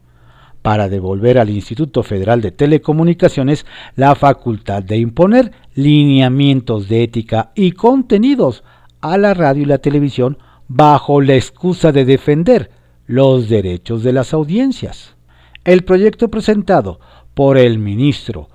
para 0.63 0.89
devolver 0.89 1.37
al 1.41 1.51
Instituto 1.51 2.05
Federal 2.05 2.41
de 2.41 2.53
Telecomunicaciones 2.53 3.67
la 3.97 4.15
facultad 4.15 4.85
de 4.85 4.99
imponer 4.99 5.51
lineamientos 5.75 6.89
de 6.89 7.03
ética 7.03 7.51
y 7.57 7.73
contenidos 7.73 8.63
a 9.01 9.19
la 9.19 9.35
radio 9.35 9.65
y 9.65 9.67
la 9.67 9.79
televisión 9.79 10.39
bajo 10.69 11.21
la 11.21 11.35
excusa 11.35 11.91
de 11.91 12.05
defender 12.05 12.71
los 13.05 13.49
derechos 13.49 14.05
de 14.05 14.13
las 14.13 14.33
audiencias. 14.33 15.17
El 15.65 15.83
proyecto 15.83 16.31
presentado 16.31 17.01
por 17.39 17.57
el 17.57 17.79
ministro. 17.79 18.49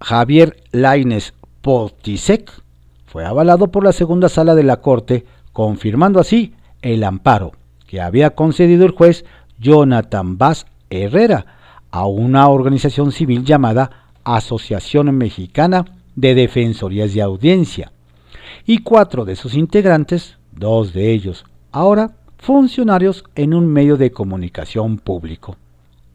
Javier 0.00 0.62
Laines 0.70 1.34
Potisek 1.60 2.52
fue 3.04 3.24
avalado 3.24 3.72
por 3.72 3.82
la 3.82 3.90
segunda 3.90 4.28
sala 4.28 4.54
de 4.54 4.62
la 4.62 4.76
Corte, 4.76 5.26
confirmando 5.52 6.20
así 6.20 6.54
el 6.82 7.02
amparo 7.02 7.50
que 7.84 8.00
había 8.00 8.36
concedido 8.36 8.86
el 8.86 8.92
juez 8.92 9.24
Jonathan 9.58 10.38
Vaz 10.38 10.66
Herrera 10.88 11.46
a 11.90 12.06
una 12.06 12.46
organización 12.46 13.10
civil 13.10 13.44
llamada 13.44 13.90
Asociación 14.22 15.12
Mexicana 15.18 15.84
de 16.14 16.36
Defensorías 16.36 17.14
de 17.14 17.22
Audiencia, 17.22 17.90
y 18.64 18.78
cuatro 18.78 19.24
de 19.24 19.34
sus 19.34 19.56
integrantes, 19.56 20.38
dos 20.52 20.92
de 20.92 21.10
ellos 21.10 21.44
ahora 21.72 22.12
funcionarios 22.38 23.24
en 23.34 23.52
un 23.52 23.66
medio 23.66 23.96
de 23.96 24.12
comunicación 24.12 24.98
público. 24.98 25.56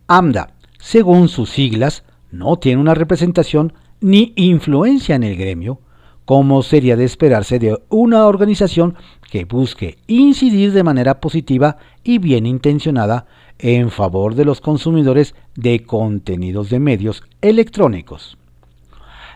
AMDA 0.07 0.51
según 0.79 1.29
sus 1.29 1.49
siglas, 1.49 2.03
no 2.31 2.57
tiene 2.57 2.81
una 2.81 2.93
representación 2.93 3.73
ni 3.99 4.33
influencia 4.35 5.15
en 5.15 5.23
el 5.23 5.35
gremio, 5.35 5.79
como 6.25 6.61
sería 6.61 6.95
de 6.95 7.05
esperarse 7.05 7.57
de 7.57 7.79
una 7.89 8.25
organización 8.25 8.95
que 9.31 9.45
busque 9.45 9.97
incidir 10.07 10.73
de 10.73 10.83
manera 10.83 11.19
positiva 11.19 11.77
y 12.03 12.17
bien 12.17 12.45
intencionada 12.45 13.25
en 13.59 13.89
favor 13.89 14.35
de 14.35 14.45
los 14.45 14.61
consumidores 14.61 15.35
de 15.55 15.83
contenidos 15.83 16.69
de 16.69 16.79
medios 16.79 17.23
electrónicos. 17.41 18.37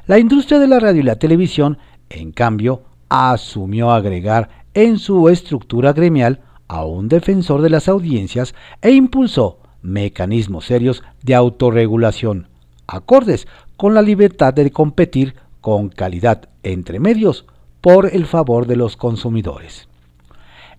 La 0.05 0.19
industria 0.19 0.59
de 0.59 0.67
la 0.67 0.79
radio 0.79 1.01
y 1.01 1.05
la 1.05 1.15
televisión, 1.15 1.77
en 2.09 2.31
cambio, 2.31 2.83
asumió 3.09 3.91
agregar 3.91 4.49
en 4.73 4.99
su 4.99 5.29
estructura 5.29 5.93
gremial 5.93 6.41
a 6.67 6.85
un 6.85 7.07
defensor 7.07 7.61
de 7.61 7.69
las 7.69 7.87
audiencias 7.87 8.53
e 8.81 8.91
impulsó 8.91 9.60
mecanismos 9.81 10.65
serios 10.65 11.03
de 11.23 11.35
autorregulación, 11.35 12.47
acordes 12.87 13.47
con 13.77 13.93
la 13.93 14.01
libertad 14.01 14.53
de 14.53 14.71
competir 14.71 15.35
con 15.61 15.89
calidad 15.89 16.49
entre 16.63 16.99
medios 16.99 17.45
por 17.81 18.07
el 18.13 18.25
favor 18.25 18.67
de 18.67 18.75
los 18.75 18.97
consumidores. 18.97 19.87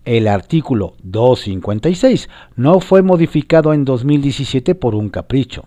El 0.05 0.27
artículo 0.27 0.95
256 1.03 2.29
no 2.55 2.81
fue 2.81 3.01
modificado 3.01 3.73
en 3.73 3.85
2017 3.85 4.75
por 4.75 4.95
un 4.95 5.09
capricho. 5.09 5.65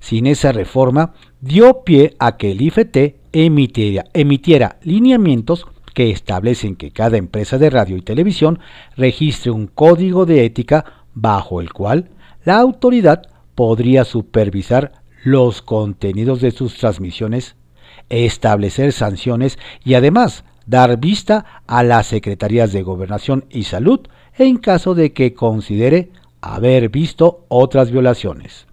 Sin 0.00 0.26
esa 0.26 0.50
reforma, 0.52 1.14
dio 1.40 1.84
pie 1.84 2.16
a 2.18 2.36
que 2.36 2.50
el 2.50 2.60
IFT 2.60 3.16
emitiera, 3.32 4.06
emitiera 4.12 4.78
lineamientos 4.82 5.66
que 5.94 6.10
establecen 6.10 6.74
que 6.74 6.90
cada 6.90 7.16
empresa 7.16 7.56
de 7.56 7.70
radio 7.70 7.96
y 7.96 8.02
televisión 8.02 8.58
registre 8.96 9.52
un 9.52 9.68
código 9.68 10.26
de 10.26 10.44
ética 10.44 10.84
bajo 11.14 11.60
el 11.60 11.72
cual 11.72 12.10
la 12.44 12.58
autoridad 12.58 13.22
podría 13.54 14.04
supervisar 14.04 14.92
los 15.24 15.62
contenidos 15.62 16.40
de 16.40 16.50
sus 16.50 16.76
transmisiones, 16.76 17.56
establecer 18.08 18.92
sanciones 18.92 19.58
y 19.84 19.94
además 19.94 20.44
dar 20.66 20.98
vista 20.98 21.62
a 21.66 21.82
las 21.82 22.06
secretarías 22.06 22.72
de 22.72 22.82
Gobernación 22.82 23.46
y 23.50 23.64
Salud 23.64 24.00
en 24.36 24.58
caso 24.58 24.94
de 24.94 25.12
que 25.12 25.34
considere 25.34 26.10
haber 26.40 26.90
visto 26.90 27.46
otras 27.48 27.90
violaciones. 27.90 28.66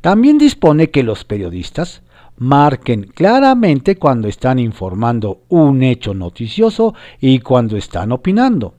También 0.00 0.38
dispone 0.38 0.90
que 0.90 1.02
los 1.02 1.24
periodistas 1.24 2.02
marquen 2.36 3.02
claramente 3.02 3.96
cuando 3.96 4.28
están 4.28 4.60
informando 4.60 5.42
un 5.48 5.82
hecho 5.82 6.14
noticioso 6.14 6.94
y 7.20 7.40
cuando 7.40 7.76
están 7.76 8.12
opinando. 8.12 8.74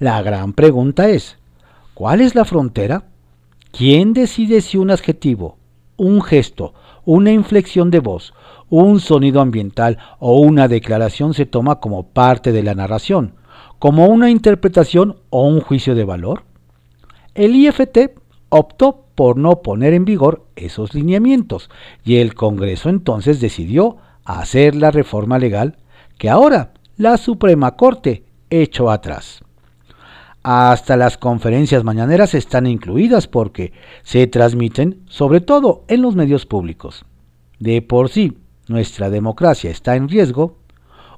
La 0.00 0.22
gran 0.22 0.54
pregunta 0.54 1.08
es, 1.08 1.38
¿cuál 1.94 2.20
es 2.20 2.34
la 2.34 2.44
frontera? 2.44 3.04
¿Quién 3.72 4.12
decide 4.12 4.60
si 4.60 4.78
un 4.78 4.90
adjetivo, 4.90 5.56
un 5.96 6.22
gesto, 6.22 6.74
una 7.04 7.32
inflexión 7.32 7.90
de 7.90 8.00
voz, 8.00 8.34
un 8.68 9.00
sonido 9.00 9.40
ambiental 9.40 9.98
o 10.18 10.40
una 10.40 10.66
declaración 10.66 11.34
se 11.34 11.46
toma 11.46 11.80
como 11.80 12.08
parte 12.08 12.52
de 12.52 12.62
la 12.62 12.74
narración, 12.74 13.34
como 13.78 14.06
una 14.06 14.28
interpretación 14.28 15.18
o 15.30 15.46
un 15.46 15.60
juicio 15.60 15.94
de 15.94 16.04
valor? 16.04 16.42
El 17.34 17.54
IFT 17.54 18.18
optó 18.48 19.04
por 19.14 19.36
no 19.36 19.62
poner 19.62 19.94
en 19.94 20.04
vigor 20.04 20.46
esos 20.56 20.92
lineamientos 20.92 21.70
y 22.04 22.16
el 22.16 22.34
Congreso 22.34 22.88
entonces 22.88 23.40
decidió 23.40 23.98
hacer 24.24 24.74
la 24.74 24.90
reforma 24.90 25.38
legal 25.38 25.76
que 26.18 26.28
ahora 26.28 26.72
la 26.96 27.16
Suprema 27.16 27.76
Corte 27.76 28.24
echó 28.50 28.90
atrás. 28.90 29.42
Hasta 30.42 30.96
las 30.96 31.18
conferencias 31.18 31.84
mañaneras 31.84 32.34
están 32.34 32.66
incluidas 32.66 33.26
porque 33.26 33.72
se 34.02 34.26
transmiten 34.26 35.02
sobre 35.06 35.40
todo 35.40 35.84
en 35.88 36.00
los 36.00 36.16
medios 36.16 36.46
públicos. 36.46 37.04
De 37.58 37.82
por 37.82 38.08
sí, 38.08 38.38
nuestra 38.66 39.10
democracia 39.10 39.70
está 39.70 39.96
en 39.96 40.08
riesgo. 40.08 40.56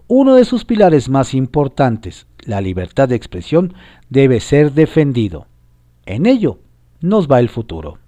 Uno 0.09 0.35
de 0.35 0.45
sus 0.45 0.65
pilares 0.65 1.09
más 1.09 1.35
importantes, 1.35 2.27
la 2.41 2.61
libertad 2.61 3.09
de 3.09 3.15
expresión, 3.15 3.75
debe 4.11 4.41
ser 4.41 4.73
defendido. 4.73 5.47
En 6.05 6.27
ello 6.27 6.59
nos 7.01 7.29
va 7.31 7.39
el 7.39 7.49
futuro. 7.49 7.99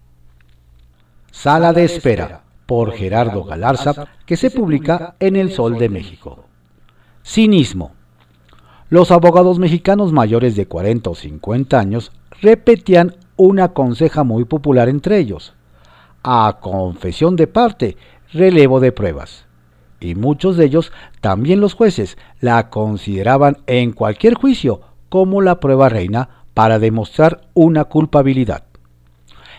Sala 1.30 1.72
de 1.72 1.84
espera, 1.84 2.42
por 2.66 2.92
Gerardo 2.92 3.44
Galarza, 3.44 4.08
que 4.26 4.36
se 4.36 4.50
publica 4.50 5.14
en 5.20 5.36
El 5.36 5.52
Sol 5.52 5.78
de 5.78 5.88
México. 5.88 6.44
Cinismo. 7.24 7.92
Los 8.90 9.10
abogados 9.10 9.58
mexicanos 9.58 10.12
mayores 10.12 10.56
de 10.56 10.66
40 10.66 11.10
o 11.10 11.14
50 11.14 11.78
años 11.78 12.12
repetían 12.42 13.16
una 13.36 13.72
conseja 13.72 14.24
muy 14.24 14.44
popular 14.44 14.88
entre 14.88 15.18
ellos. 15.18 15.54
A 16.22 16.58
confesión 16.60 17.34
de 17.36 17.46
parte, 17.46 17.96
relevo 18.32 18.80
de 18.80 18.92
pruebas. 18.92 19.46
Y 20.00 20.14
muchos 20.14 20.58
de 20.58 20.66
ellos, 20.66 20.92
también 21.22 21.60
los 21.60 21.72
jueces, 21.72 22.18
la 22.40 22.68
consideraban 22.68 23.56
en 23.66 23.92
cualquier 23.92 24.34
juicio 24.34 24.82
como 25.08 25.40
la 25.40 25.60
prueba 25.60 25.88
reina 25.88 26.44
para 26.52 26.78
demostrar 26.78 27.48
una 27.54 27.84
culpabilidad. 27.84 28.64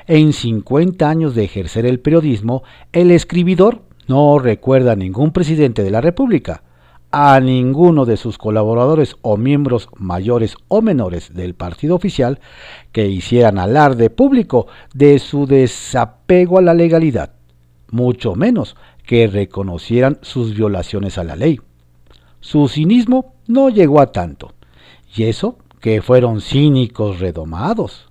En 0.06 0.34
50 0.34 1.10
años 1.10 1.34
de 1.34 1.46
ejercer 1.46 1.88
el 1.88 2.00
periodismo, 2.00 2.62
el 2.94 3.10
escribidor 3.10 3.82
no 4.08 4.38
recuerda 4.38 4.92
a 4.92 4.96
ningún 4.96 5.32
presidente 5.32 5.82
de 5.84 5.90
la 5.90 6.02
República, 6.02 6.62
a 7.18 7.40
ninguno 7.40 8.04
de 8.04 8.18
sus 8.18 8.38
colaboradores 8.38 9.16
o 9.22 9.38
miembros 9.38 9.88
mayores 9.96 10.58
o 10.68 10.82
menores 10.82 11.34
del 11.34 11.56
partido 11.56 11.96
oficial 11.96 12.42
que 12.92 13.08
hicieran 13.08 13.58
alarde 13.58 14.10
público 14.10 14.68
de 14.94 15.18
su 15.20 15.48
desapego 15.48 16.58
a 16.60 16.62
la 16.62 16.74
legalidad, 16.74 17.32
mucho 17.90 18.36
menos 18.36 18.76
que 19.06 19.28
reconocieran 19.28 20.20
sus 20.24 20.56
violaciones 20.56 21.18
a 21.18 21.24
la 21.24 21.38
ley. 21.38 21.62
Su 22.42 22.68
cinismo 22.68 23.36
no 23.48 23.70
llegó 23.70 24.02
a 24.02 24.12
tanto, 24.12 24.52
y 25.16 25.24
eso 25.24 25.58
que 25.80 26.02
fueron 26.02 26.42
cínicos 26.42 27.22
redomados. 27.22 28.10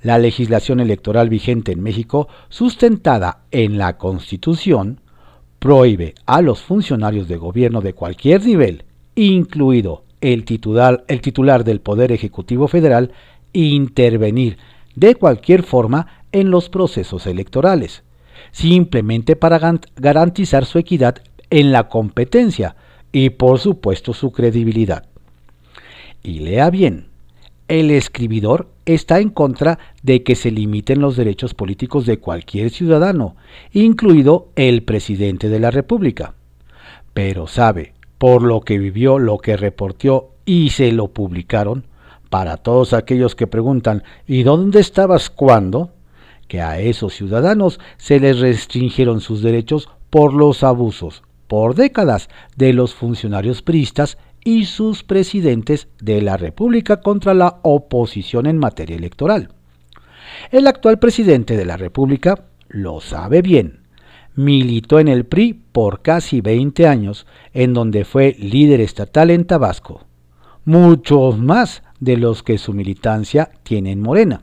La 0.00 0.18
legislación 0.18 0.78
electoral 0.78 1.28
vigente 1.28 1.72
en 1.72 1.82
México, 1.82 2.28
sustentada 2.50 3.40
en 3.50 3.78
la 3.78 3.98
Constitución, 3.98 5.00
prohíbe 5.62 6.16
a 6.26 6.42
los 6.42 6.60
funcionarios 6.60 7.28
de 7.28 7.36
gobierno 7.36 7.80
de 7.82 7.92
cualquier 7.92 8.44
nivel, 8.44 8.82
incluido 9.14 10.02
el 10.20 10.44
titular, 10.44 11.04
el 11.06 11.20
titular 11.20 11.62
del 11.62 11.80
Poder 11.80 12.10
Ejecutivo 12.10 12.66
Federal, 12.66 13.12
intervenir 13.52 14.58
de 14.96 15.14
cualquier 15.14 15.62
forma 15.62 16.24
en 16.32 16.50
los 16.50 16.68
procesos 16.68 17.28
electorales, 17.28 18.02
simplemente 18.50 19.36
para 19.36 19.78
garantizar 19.94 20.64
su 20.64 20.80
equidad 20.80 21.18
en 21.48 21.70
la 21.70 21.88
competencia 21.88 22.74
y 23.12 23.30
por 23.30 23.60
supuesto 23.60 24.14
su 24.14 24.32
credibilidad. 24.32 25.04
Y 26.24 26.40
lea 26.40 26.70
bien, 26.70 27.06
el 27.72 27.90
escribidor 27.90 28.68
está 28.84 29.18
en 29.20 29.30
contra 29.30 29.78
de 30.02 30.22
que 30.22 30.34
se 30.34 30.50
limiten 30.50 31.00
los 31.00 31.16
derechos 31.16 31.54
políticos 31.54 32.04
de 32.04 32.18
cualquier 32.18 32.68
ciudadano, 32.68 33.34
incluido 33.72 34.48
el 34.56 34.82
presidente 34.82 35.48
de 35.48 35.58
la 35.58 35.70
República. 35.70 36.34
Pero 37.14 37.46
sabe, 37.46 37.94
por 38.18 38.42
lo 38.42 38.60
que 38.60 38.76
vivió, 38.76 39.18
lo 39.18 39.38
que 39.38 39.56
reportó 39.56 40.32
y 40.44 40.68
se 40.68 40.92
lo 40.92 41.08
publicaron, 41.08 41.86
para 42.28 42.58
todos 42.58 42.92
aquellos 42.92 43.34
que 43.34 43.46
preguntan 43.46 44.02
¿y 44.26 44.42
dónde 44.42 44.78
estabas 44.78 45.30
cuando? 45.30 45.92
que 46.48 46.60
a 46.60 46.78
esos 46.78 47.14
ciudadanos 47.14 47.80
se 47.96 48.20
les 48.20 48.38
restringieron 48.40 49.22
sus 49.22 49.40
derechos 49.40 49.88
por 50.10 50.34
los 50.34 50.62
abusos, 50.62 51.22
por 51.48 51.74
décadas, 51.74 52.28
de 52.54 52.74
los 52.74 52.92
funcionarios 52.92 53.62
priistas 53.62 54.18
y 54.44 54.64
sus 54.64 55.02
presidentes 55.02 55.88
de 56.00 56.20
la 56.22 56.36
República 56.36 57.00
contra 57.00 57.34
la 57.34 57.60
oposición 57.62 58.46
en 58.46 58.58
materia 58.58 58.96
electoral. 58.96 59.50
El 60.50 60.66
actual 60.66 60.98
presidente 60.98 61.56
de 61.56 61.64
la 61.64 61.76
República 61.76 62.44
lo 62.68 63.00
sabe 63.00 63.42
bien. 63.42 63.80
Militó 64.34 64.98
en 64.98 65.08
el 65.08 65.26
PRI 65.26 65.52
por 65.72 66.00
casi 66.02 66.40
20 66.40 66.86
años, 66.86 67.26
en 67.52 67.74
donde 67.74 68.04
fue 68.04 68.34
líder 68.38 68.80
estatal 68.80 69.30
en 69.30 69.44
Tabasco, 69.44 70.06
muchos 70.64 71.38
más 71.38 71.82
de 72.00 72.16
los 72.16 72.42
que 72.42 72.58
su 72.58 72.72
militancia 72.72 73.50
tiene 73.62 73.92
en 73.92 74.00
Morena. 74.00 74.42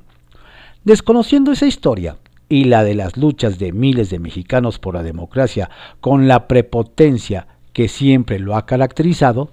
Desconociendo 0.83 1.51
esa 1.51 1.65
historia 1.65 2.17
y 2.47 2.65
la 2.65 2.83
de 2.83 2.95
las 2.95 3.17
luchas 3.17 3.59
de 3.59 3.71
miles 3.71 4.09
de 4.09 4.19
mexicanos 4.19 4.79
por 4.79 4.95
la 4.95 5.03
democracia 5.03 5.69
con 5.99 6.27
la 6.27 6.47
prepotencia 6.47 7.47
que 7.73 7.88
siempre 7.88 8.39
lo 8.39 8.55
ha 8.55 8.65
caracterizado, 8.65 9.51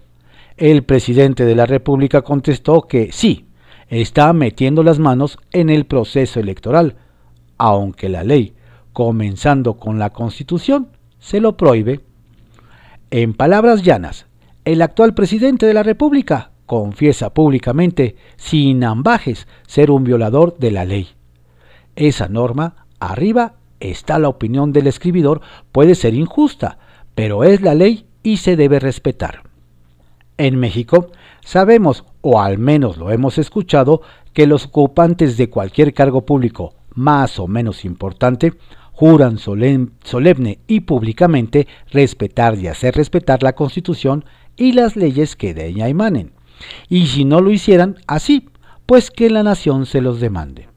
el 0.57 0.85
presidente 0.85 1.45
de 1.45 1.55
la 1.55 1.67
República 1.67 2.23
contestó 2.23 2.83
que 2.83 3.11
sí, 3.13 3.47
está 3.89 4.33
metiendo 4.33 4.83
las 4.83 4.99
manos 4.99 5.39
en 5.53 5.69
el 5.69 5.85
proceso 5.85 6.41
electoral, 6.41 6.97
aunque 7.59 8.09
la 8.09 8.25
ley, 8.25 8.55
comenzando 8.93 9.75
con 9.75 9.99
la 9.99 10.11
Constitución, 10.11 10.89
se 11.19 11.41
lo 11.41 11.57
prohíbe. 11.57 12.01
En 13.11 13.35
palabras 13.35 13.83
llanas, 13.83 14.27
el 14.65 14.81
actual 14.83 15.15
presidente 15.15 15.67
de 15.67 15.75
la 15.75 15.83
República 15.83 16.53
confiesa 16.65 17.33
públicamente, 17.33 18.17
sin 18.37 18.83
ambajes, 18.83 19.47
ser 19.67 19.91
un 19.91 20.05
violador 20.05 20.57
de 20.59 20.71
la 20.71 20.85
ley. 20.85 21.09
Esa 21.95 22.29
norma, 22.29 22.87
arriba 22.99 23.55
está 23.79 24.19
la 24.19 24.29
opinión 24.29 24.73
del 24.73 24.87
escribidor, 24.87 25.43
puede 25.71 25.95
ser 25.95 26.15
injusta, 26.15 26.79
pero 27.15 27.45
es 27.45 27.61
la 27.61 27.75
ley 27.75 28.07
y 28.23 28.39
se 28.39 28.57
debe 28.57 28.81
respetar. 28.81 29.43
En 30.39 30.57
México 30.57 31.11
sabemos, 31.45 32.05
o 32.21 32.41
al 32.41 32.59
menos 32.59 32.99
lo 32.99 33.11
hemos 33.11 33.39
escuchado, 33.39 34.03
que 34.33 34.47
los 34.47 34.67
ocupantes 34.67 35.37
de 35.37 35.49
cualquier 35.49 35.95
cargo 35.95 36.27
público 36.27 36.75
más 36.95 37.39
o 37.39 37.47
menos 37.47 37.85
importante 37.85 38.55
juran 38.93 39.39
solemne 39.39 40.59
y 40.67 40.81
públicamente 40.81 41.67
respetar 41.91 42.59
y 42.59 42.67
hacer 42.67 42.95
respetar 42.95 43.43
la 43.43 43.55
Constitución 43.55 44.25
y 44.57 44.73
las 44.73 44.97
leyes 44.97 45.37
que 45.37 45.55
de 45.55 45.67
ella 45.67 45.89
emanen. 45.89 46.33
Y 46.89 47.07
si 47.07 47.25
no 47.25 47.41
lo 47.41 47.51
hicieran 47.51 47.97
así, 48.07 48.49
pues 48.87 49.11
que 49.11 49.29
la 49.29 49.43
nación 49.43 49.85
se 49.85 50.01
los 50.01 50.21
demande. 50.21 50.69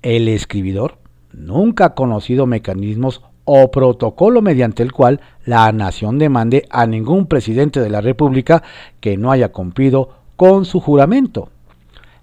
El 0.00 0.28
escribidor 0.28 0.98
nunca 1.32 1.86
ha 1.86 1.94
conocido 1.94 2.46
mecanismos 2.46 3.22
o 3.50 3.70
protocolo 3.70 4.42
mediante 4.42 4.82
el 4.82 4.92
cual 4.92 5.22
la 5.46 5.72
nación 5.72 6.18
demande 6.18 6.66
a 6.68 6.86
ningún 6.86 7.24
presidente 7.24 7.80
de 7.80 7.88
la 7.88 8.02
República 8.02 8.62
que 9.00 9.16
no 9.16 9.32
haya 9.32 9.52
cumplido 9.52 10.10
con 10.36 10.66
su 10.66 10.80
juramento. 10.80 11.48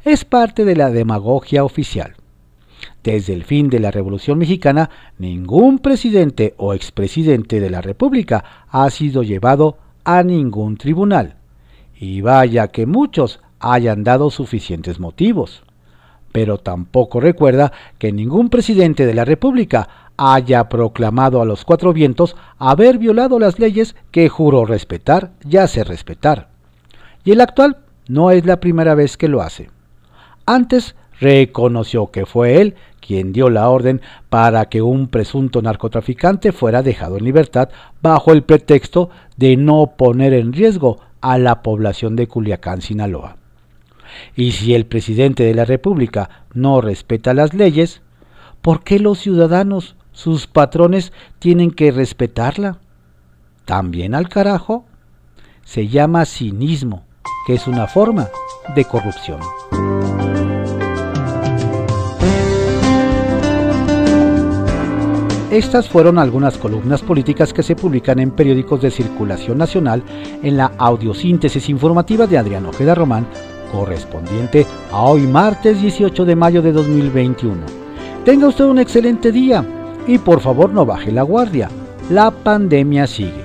Es 0.03 0.23
parte 0.23 0.65
de 0.65 0.75
la 0.75 0.91
demagogia 0.91 1.63
oficial. 1.63 2.13
Desde 3.03 3.33
el 3.33 3.43
fin 3.43 3.71
de 3.71 3.79
la 3.79 3.89
Revolución 3.89 4.37
Mexicana, 4.37 4.91
ningún 5.17 5.79
presidente 5.79 6.53
o 6.57 6.75
expresidente 6.75 7.59
de 7.59 7.71
la 7.71 7.81
República 7.81 8.67
ha 8.69 8.87
sido 8.91 9.23
llevado 9.23 9.79
a 10.03 10.21
ningún 10.21 10.77
tribunal. 10.77 11.37
Y 11.99 12.21
vaya 12.21 12.67
que 12.67 12.85
muchos 12.85 13.39
hayan 13.59 14.03
dado 14.03 14.29
suficientes 14.29 14.99
motivos. 14.99 15.63
Pero 16.31 16.59
tampoco 16.59 17.19
recuerda 17.19 17.71
que 17.97 18.11
ningún 18.11 18.49
presidente 18.49 19.07
de 19.07 19.15
la 19.15 19.25
República 19.25 20.04
haya 20.17 20.69
proclamado 20.69 21.41
a 21.41 21.45
los 21.45 21.65
cuatro 21.65 21.93
vientos 21.93 22.35
haber 22.57 22.97
violado 22.97 23.39
las 23.39 23.59
leyes 23.59 23.95
que 24.11 24.29
juró 24.29 24.65
respetar 24.65 25.31
y 25.47 25.57
hace 25.57 25.83
respetar. 25.83 26.49
Y 27.23 27.31
el 27.31 27.41
actual 27.41 27.77
no 28.07 28.31
es 28.31 28.45
la 28.45 28.59
primera 28.59 28.95
vez 28.95 29.17
que 29.17 29.27
lo 29.27 29.41
hace. 29.41 29.69
Antes 30.45 30.95
reconoció 31.19 32.11
que 32.11 32.25
fue 32.25 32.61
él 32.61 32.75
quien 32.99 33.33
dio 33.33 33.49
la 33.49 33.69
orden 33.69 34.01
para 34.29 34.65
que 34.65 34.81
un 34.81 35.07
presunto 35.07 35.61
narcotraficante 35.61 36.51
fuera 36.51 36.81
dejado 36.81 37.17
en 37.17 37.23
libertad 37.23 37.69
bajo 38.01 38.31
el 38.31 38.43
pretexto 38.43 39.09
de 39.37 39.57
no 39.57 39.93
poner 39.97 40.33
en 40.33 40.53
riesgo 40.53 40.99
a 41.21 41.37
la 41.37 41.61
población 41.61 42.15
de 42.15 42.27
Culiacán, 42.27 42.81
Sinaloa. 42.81 43.37
Y 44.35 44.51
si 44.51 44.73
el 44.73 44.85
presidente 44.85 45.43
de 45.43 45.53
la 45.53 45.65
República 45.65 46.45
no 46.53 46.81
respeta 46.81 47.33
las 47.33 47.53
leyes, 47.53 48.01
¿por 48.61 48.83
qué 48.83 48.99
los 48.99 49.19
ciudadanos 49.19 49.95
sus 50.15 50.47
patrones 50.47 51.11
tienen 51.39 51.71
que 51.71 51.91
respetarla. 51.91 52.79
También 53.65 54.15
al 54.15 54.29
carajo. 54.29 54.85
Se 55.65 55.87
llama 55.87 56.25
cinismo, 56.25 57.03
que 57.45 57.55
es 57.55 57.67
una 57.67 57.85
forma 57.85 58.29
de 58.75 58.85
corrupción. 58.85 59.39
Estas 65.51 65.89
fueron 65.89 66.17
algunas 66.17 66.57
columnas 66.57 67.01
políticas 67.01 67.51
que 67.51 67.63
se 67.63 67.75
publican 67.75 68.19
en 68.19 68.31
periódicos 68.31 68.81
de 68.81 68.91
circulación 68.91 69.57
nacional 69.57 70.03
en 70.43 70.57
la 70.57 70.71
audiosíntesis 70.77 71.69
informativa 71.69 72.25
de 72.25 72.37
Adrián 72.37 72.65
Ojeda 72.65 72.95
Román, 72.95 73.27
correspondiente 73.71 74.65
a 74.91 75.01
hoy 75.01 75.21
martes 75.21 75.81
18 75.81 76.25
de 76.25 76.35
mayo 76.35 76.61
de 76.61 76.71
2021. 76.71 77.57
Tenga 78.23 78.47
usted 78.47 78.65
un 78.65 78.79
excelente 78.79 79.31
día 79.31 79.65
y 80.07 80.17
por 80.17 80.41
favor 80.41 80.71
no 80.71 80.85
baje 80.85 81.11
la 81.11 81.23
guardia. 81.23 81.69
La 82.09 82.31
pandemia 82.31 83.07
sigue. 83.07 83.43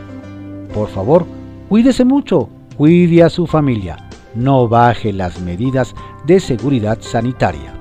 Por 0.75 0.89
favor, 0.89 1.27
cuídese 1.69 2.05
mucho, 2.05 2.49
cuide 2.77 3.23
a 3.23 3.31
su 3.31 3.47
familia. 3.47 4.09
No 4.35 4.69
baje 4.69 5.13
las 5.13 5.41
medidas 5.41 5.95
de 6.27 6.41
seguridad 6.41 6.99
sanitaria. 7.01 7.81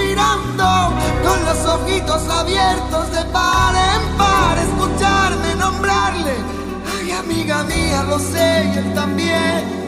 con 0.61 1.45
los 1.45 1.65
ojitos 1.65 2.29
abiertos 2.29 3.11
de 3.11 3.23
par 3.31 3.73
en 3.75 4.17
par, 4.17 4.57
escucharme 4.57 5.55
nombrarle. 5.55 6.35
Ay, 6.97 7.11
amiga 7.11 7.63
mía, 7.63 8.03
lo 8.03 8.19
sé 8.19 8.61
él 8.61 8.93
también. 8.93 9.81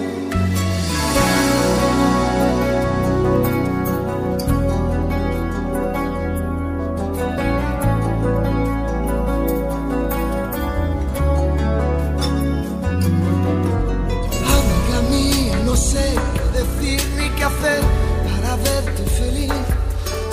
Amiga 14.58 15.02
mía, 15.10 15.60
no 15.66 15.76
sé 15.76 16.16
qué 16.34 16.60
decir 16.60 17.02
ni 17.18 17.30
qué 17.30 17.44
hacer. 17.44 18.03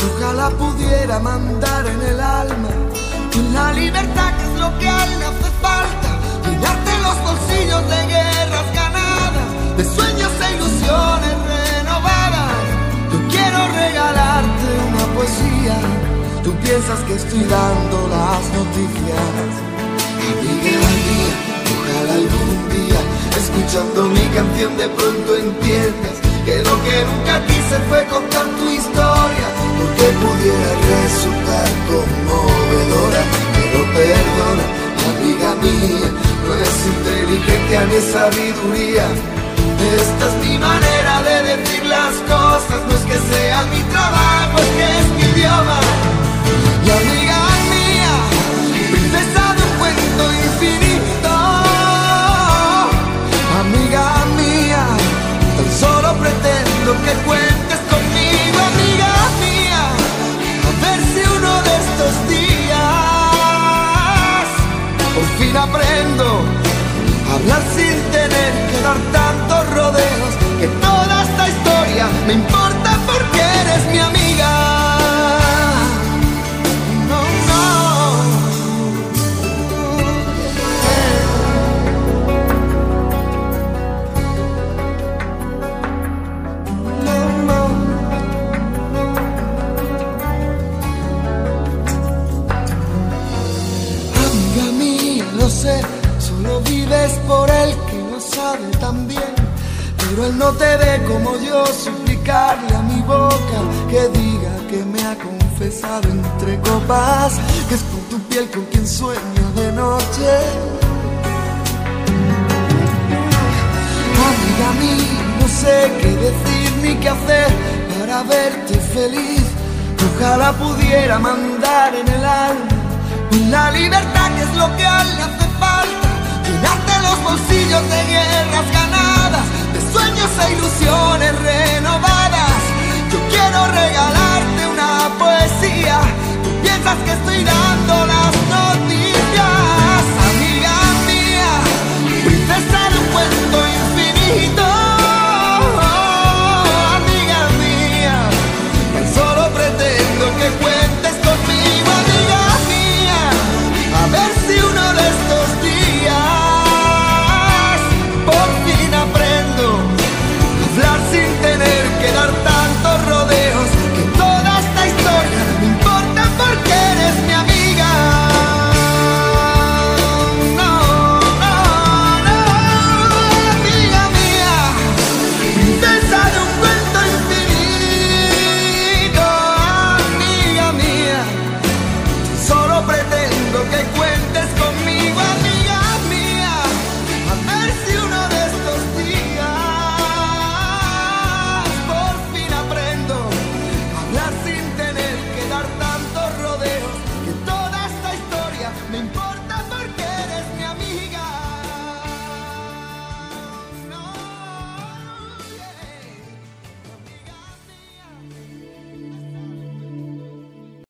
Ojalá 0.09 0.51
pudiera 0.51 1.19
mandar 1.19 1.87
en 1.87 2.03
el 2.03 2.21
alma 2.21 2.69
la 3.53 3.73
libertad 3.73 4.31
que 4.37 4.45
es 4.45 4.61
lo 4.61 4.79
que 4.79 4.89
a 4.89 5.03
hace 5.03 5.51
falta. 5.61 6.11
Llenarte 6.45 6.93
los 7.07 7.17
bolsillos 7.27 7.83
de 7.93 8.01
guerras 8.15 8.69
ganadas, 8.75 9.49
de 9.77 9.85
sueños 9.85 10.33
e 10.47 10.55
ilusiones 10.57 11.37
renovadas. 11.53 12.55
Yo 13.13 13.19
quiero 13.29 13.59
regalarte 13.83 14.69
una 14.89 15.07
poesía. 15.15 15.77
Tú 16.45 16.53
piensas 16.65 17.01
que 17.07 17.15
estoy 17.15 17.45
dando 17.45 17.97
las 18.17 18.43
noticias. 18.59 19.51
Amiga 20.31 20.89
mía, 21.09 21.35
ojalá 21.75 22.15
algún 22.23 22.59
día, 22.77 23.01
escuchando 23.37 24.07
mi 24.07 24.27
canción, 24.37 24.77
de 24.77 24.89
pronto 24.89 25.37
entiendas 25.37 26.30
que 26.45 26.57
lo 26.63 26.75
que 26.85 26.97
nunca 27.05 27.35
quise 27.47 27.77
fue 27.89 28.05
contar 28.07 28.47
tu 28.59 28.67
historia, 28.69 29.47
porque 29.79 30.07
pudiera 30.23 30.71
resultar 30.91 31.69
conmovedora, 31.89 33.23
pero 33.55 33.81
perdona, 33.97 34.65
amiga 35.11 35.51
mía, 35.63 36.09
no 36.45 36.51
es 36.65 36.77
inteligencia 36.95 37.81
ni 37.91 38.01
sabiduría. 38.13 39.07
Esta 39.81 40.25
es 40.29 40.35
mi 40.47 40.59
manera 40.59 41.15
de 41.23 41.57
decir 41.57 41.85
las 41.87 42.15
cosas, 42.29 42.81
no 42.87 42.93
es 42.99 43.05
que 43.11 43.19
sea 43.33 43.63
mi 43.73 43.83
trabajo, 43.95 44.59
es 44.59 44.71
que 44.77 44.87
es 45.01 45.09
mi 45.17 45.23
idioma. 45.33 45.79
Y 46.85 46.91
amiga 46.91 47.39
mía, 47.73 48.15
princesa 48.91 49.45
de 49.57 49.63
un 49.69 49.75
cuento 49.81 50.25
infinito, 50.47 51.30
que 57.11 57.17
cuentes 57.23 57.81
conmigo, 57.91 58.59
amiga 58.73 59.13
mía, 59.43 59.83
a 60.69 60.71
ver 60.83 60.99
si 61.13 61.21
uno 61.39 61.53
de 61.63 61.73
estos 61.85 62.13
días 62.29 62.79
por 65.15 65.27
fin 65.39 65.57
aprendo 65.57 66.27
a 67.29 67.35
hablar 67.35 67.63
sin 67.75 67.97
tener 68.13 68.53
que 68.71 68.79
dar 68.83 68.99
tantos 69.11 69.63
rodeos, 69.75 70.33
que 70.61 70.69
toda 70.69 71.23
esta 71.25 71.49
historia 71.49 72.07
me 72.29 72.35
importa 72.35 72.91
porque 73.07 73.41
eres 73.63 73.83
mi 73.93 73.99
amiga. 73.99 74.20